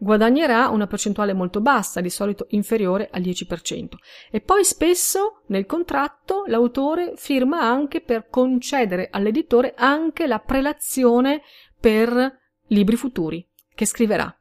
guadagnerà 0.00 0.68
una 0.68 0.86
percentuale 0.86 1.34
molto 1.34 1.60
bassa, 1.60 2.00
di 2.00 2.08
solito 2.08 2.46
inferiore 2.50 3.10
al 3.12 3.20
10%. 3.20 3.88
E 4.30 4.40
poi 4.40 4.64
spesso 4.64 5.42
nel 5.48 5.66
contratto 5.66 6.44
l'autore 6.46 7.12
firma 7.16 7.60
anche 7.60 8.00
per 8.00 8.28
concedere 8.30 9.08
all'editore 9.10 9.74
anche 9.76 10.26
la 10.26 10.38
prelazione 10.38 11.42
per 11.78 12.38
libri 12.68 12.96
futuri 12.96 13.46
che 13.74 13.84
scriverà. 13.84 14.34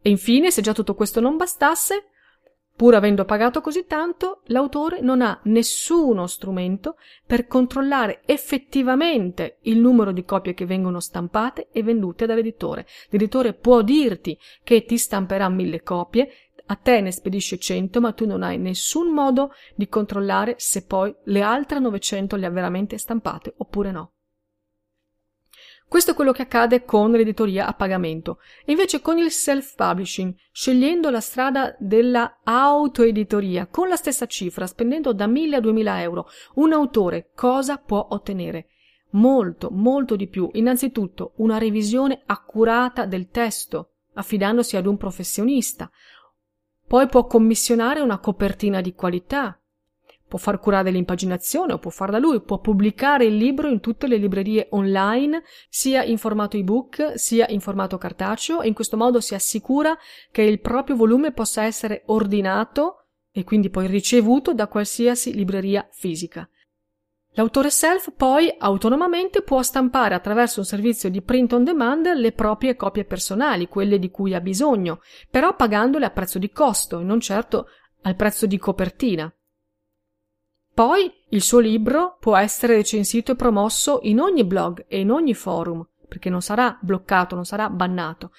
E 0.00 0.08
infine, 0.08 0.52
se 0.52 0.62
già 0.62 0.72
tutto 0.72 0.94
questo 0.94 1.20
non 1.20 1.36
bastasse, 1.36 2.10
Pur 2.76 2.94
avendo 2.94 3.24
pagato 3.24 3.62
così 3.62 3.86
tanto, 3.86 4.42
l'autore 4.48 5.00
non 5.00 5.22
ha 5.22 5.40
nessuno 5.44 6.26
strumento 6.26 6.96
per 7.24 7.46
controllare 7.46 8.20
effettivamente 8.26 9.56
il 9.62 9.78
numero 9.78 10.12
di 10.12 10.26
copie 10.26 10.52
che 10.52 10.66
vengono 10.66 11.00
stampate 11.00 11.68
e 11.72 11.82
vendute 11.82 12.26
dall'editore. 12.26 12.86
L'editore 13.08 13.54
può 13.54 13.80
dirti 13.80 14.38
che 14.62 14.84
ti 14.84 14.98
stamperà 14.98 15.48
mille 15.48 15.82
copie, 15.82 16.30
a 16.66 16.74
te 16.74 17.00
ne 17.00 17.12
spedisce 17.12 17.58
cento, 17.58 18.00
ma 18.00 18.12
tu 18.12 18.26
non 18.26 18.42
hai 18.42 18.58
nessun 18.58 19.10
modo 19.10 19.54
di 19.74 19.88
controllare 19.88 20.56
se 20.58 20.84
poi 20.84 21.14
le 21.24 21.40
altre 21.40 21.78
900 21.78 22.36
le 22.36 22.44
ha 22.44 22.50
veramente 22.50 22.98
stampate 22.98 23.54
oppure 23.56 23.90
no. 23.90 24.15
Questo 25.88 26.10
è 26.10 26.14
quello 26.14 26.32
che 26.32 26.42
accade 26.42 26.84
con 26.84 27.12
l'editoria 27.12 27.66
a 27.66 27.72
pagamento. 27.72 28.40
E 28.64 28.72
invece 28.72 29.00
con 29.00 29.18
il 29.18 29.30
self-publishing, 29.30 30.34
scegliendo 30.50 31.10
la 31.10 31.20
strada 31.20 31.76
della 31.78 32.38
autoeditoria, 32.42 33.66
con 33.66 33.88
la 33.88 33.94
stessa 33.94 34.26
cifra, 34.26 34.66
spendendo 34.66 35.12
da 35.12 35.28
1000 35.28 35.56
a 35.56 35.60
2000 35.60 36.02
euro, 36.02 36.28
un 36.54 36.72
autore 36.72 37.30
cosa 37.34 37.78
può 37.78 38.04
ottenere? 38.10 38.68
Molto, 39.10 39.70
molto 39.70 40.16
di 40.16 40.26
più. 40.26 40.50
Innanzitutto 40.54 41.32
una 41.36 41.56
revisione 41.56 42.22
accurata 42.26 43.06
del 43.06 43.28
testo, 43.28 43.92
affidandosi 44.14 44.76
ad 44.76 44.86
un 44.86 44.96
professionista. 44.96 45.88
Poi 46.86 47.06
può 47.06 47.26
commissionare 47.26 48.00
una 48.00 48.18
copertina 48.18 48.80
di 48.80 48.92
qualità, 48.92 49.58
può 50.28 50.38
far 50.38 50.58
curare 50.58 50.90
l'impaginazione 50.90 51.72
o 51.72 51.78
può 51.78 51.90
farla 51.90 52.18
lui, 52.18 52.40
può 52.40 52.58
pubblicare 52.58 53.24
il 53.24 53.36
libro 53.36 53.68
in 53.68 53.80
tutte 53.80 54.06
le 54.06 54.16
librerie 54.16 54.68
online, 54.70 55.42
sia 55.68 56.02
in 56.02 56.18
formato 56.18 56.56
ebook 56.56 57.12
sia 57.14 57.46
in 57.48 57.60
formato 57.60 57.98
cartaceo 57.98 58.60
e 58.60 58.68
in 58.68 58.74
questo 58.74 58.96
modo 58.96 59.20
si 59.20 59.34
assicura 59.34 59.96
che 60.30 60.42
il 60.42 60.60
proprio 60.60 60.96
volume 60.96 61.32
possa 61.32 61.62
essere 61.62 62.02
ordinato 62.06 63.06
e 63.30 63.44
quindi 63.44 63.70
poi 63.70 63.86
ricevuto 63.86 64.54
da 64.54 64.66
qualsiasi 64.66 65.34
libreria 65.34 65.86
fisica. 65.92 66.48
L'autore 67.36 67.68
self 67.68 68.12
poi 68.16 68.52
autonomamente 68.56 69.42
può 69.42 69.60
stampare 69.60 70.14
attraverso 70.14 70.60
un 70.60 70.64
servizio 70.64 71.10
di 71.10 71.20
print 71.20 71.52
on 71.52 71.64
demand 71.64 72.14
le 72.14 72.32
proprie 72.32 72.76
copie 72.76 73.04
personali, 73.04 73.68
quelle 73.68 73.98
di 73.98 74.10
cui 74.10 74.32
ha 74.32 74.40
bisogno, 74.40 75.00
però 75.30 75.54
pagandole 75.54 76.06
a 76.06 76.10
prezzo 76.10 76.38
di 76.38 76.50
costo 76.50 76.98
e 76.98 77.04
non 77.04 77.20
certo 77.20 77.66
al 78.02 78.16
prezzo 78.16 78.46
di 78.46 78.56
copertina. 78.56 79.30
Poi 80.76 81.10
il 81.30 81.40
suo 81.40 81.58
libro 81.58 82.18
può 82.20 82.36
essere 82.36 82.74
recensito 82.74 83.32
e 83.32 83.34
promosso 83.34 84.00
in 84.02 84.20
ogni 84.20 84.44
blog 84.44 84.84
e 84.88 85.00
in 85.00 85.10
ogni 85.10 85.32
forum, 85.32 85.82
perché 86.06 86.28
non 86.28 86.42
sarà 86.42 86.78
bloccato, 86.78 87.34
non 87.34 87.46
sarà 87.46 87.70
bannato. 87.70 88.32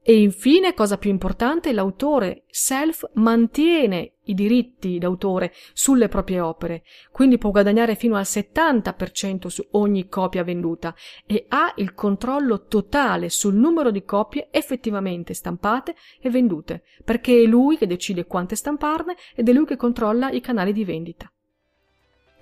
E 0.00 0.20
infine, 0.20 0.72
cosa 0.72 0.98
più 0.98 1.10
importante, 1.10 1.72
l'autore 1.72 2.44
self 2.46 3.10
mantiene 3.14 4.12
i 4.26 4.34
diritti 4.34 5.00
d'autore 5.00 5.52
sulle 5.72 6.06
proprie 6.06 6.38
opere, 6.38 6.84
quindi 7.10 7.38
può 7.38 7.50
guadagnare 7.50 7.96
fino 7.96 8.14
al 8.14 8.22
70% 8.22 9.48
su 9.48 9.66
ogni 9.72 10.08
copia 10.08 10.44
venduta 10.44 10.94
e 11.26 11.46
ha 11.48 11.72
il 11.78 11.92
controllo 11.94 12.66
totale 12.66 13.30
sul 13.30 13.56
numero 13.56 13.90
di 13.90 14.04
copie 14.04 14.46
effettivamente 14.52 15.34
stampate 15.34 15.96
e 16.20 16.30
vendute, 16.30 16.84
perché 17.04 17.42
è 17.42 17.46
lui 17.46 17.76
che 17.76 17.88
decide 17.88 18.26
quante 18.26 18.54
stamparne 18.54 19.16
ed 19.34 19.48
è 19.48 19.52
lui 19.52 19.66
che 19.66 19.74
controlla 19.74 20.30
i 20.30 20.40
canali 20.40 20.72
di 20.72 20.84
vendita. 20.84 21.28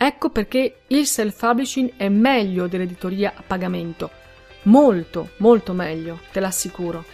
Ecco 0.01 0.31
perché 0.31 0.83
il 0.87 1.07
self-publishing 1.07 1.95
è 1.97 2.09
meglio 2.09 2.69
dell'editoria 2.69 3.33
a 3.35 3.43
pagamento. 3.45 4.11
Molto, 4.63 5.31
molto 5.39 5.73
meglio, 5.73 6.21
te 6.31 6.39
l'assicuro. 6.39 7.05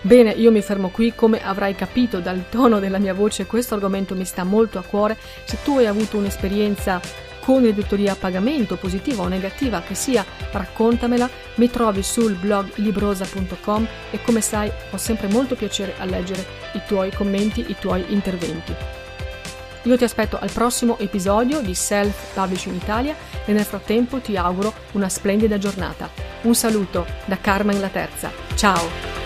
Bene, 0.00 0.32
io 0.32 0.50
mi 0.50 0.60
fermo 0.60 0.88
qui, 0.88 1.14
come 1.14 1.40
avrai 1.40 1.76
capito 1.76 2.18
dal 2.18 2.48
tono 2.48 2.80
della 2.80 2.98
mia 2.98 3.14
voce, 3.14 3.46
questo 3.46 3.74
argomento 3.74 4.16
mi 4.16 4.24
sta 4.24 4.42
molto 4.42 4.78
a 4.78 4.82
cuore. 4.82 5.16
Se 5.44 5.58
tu 5.62 5.76
hai 5.78 5.86
avuto 5.86 6.16
un'esperienza 6.16 7.00
con 7.40 7.62
l'editoria 7.62 8.12
a 8.12 8.16
pagamento, 8.16 8.74
positiva 8.76 9.22
o 9.22 9.28
negativa 9.28 9.82
che 9.82 9.94
sia, 9.94 10.24
raccontamela, 10.50 11.30
mi 11.56 11.70
trovi 11.70 12.02
sul 12.02 12.34
blog 12.34 12.72
librosa.com 12.74 13.86
e 14.10 14.20
come 14.22 14.40
sai 14.40 14.68
ho 14.90 14.96
sempre 14.96 15.28
molto 15.28 15.54
piacere 15.54 15.94
a 15.98 16.04
leggere 16.04 16.44
i 16.74 16.82
tuoi 16.88 17.12
commenti, 17.12 17.64
i 17.68 17.76
tuoi 17.78 18.04
interventi. 18.08 18.95
Io 19.86 19.96
ti 19.96 20.02
aspetto 20.02 20.36
al 20.36 20.50
prossimo 20.50 20.98
episodio 20.98 21.60
di 21.60 21.72
Self 21.72 22.34
Publishing 22.34 22.74
Italia 22.74 23.14
e 23.44 23.52
nel 23.52 23.64
frattempo 23.64 24.18
ti 24.18 24.36
auguro 24.36 24.74
una 24.92 25.08
splendida 25.08 25.58
giornata. 25.58 26.10
Un 26.42 26.56
saluto 26.56 27.06
da 27.24 27.38
Carmen 27.38 27.78
la 27.78 27.88
Terza. 27.88 28.32
Ciao! 28.56 29.25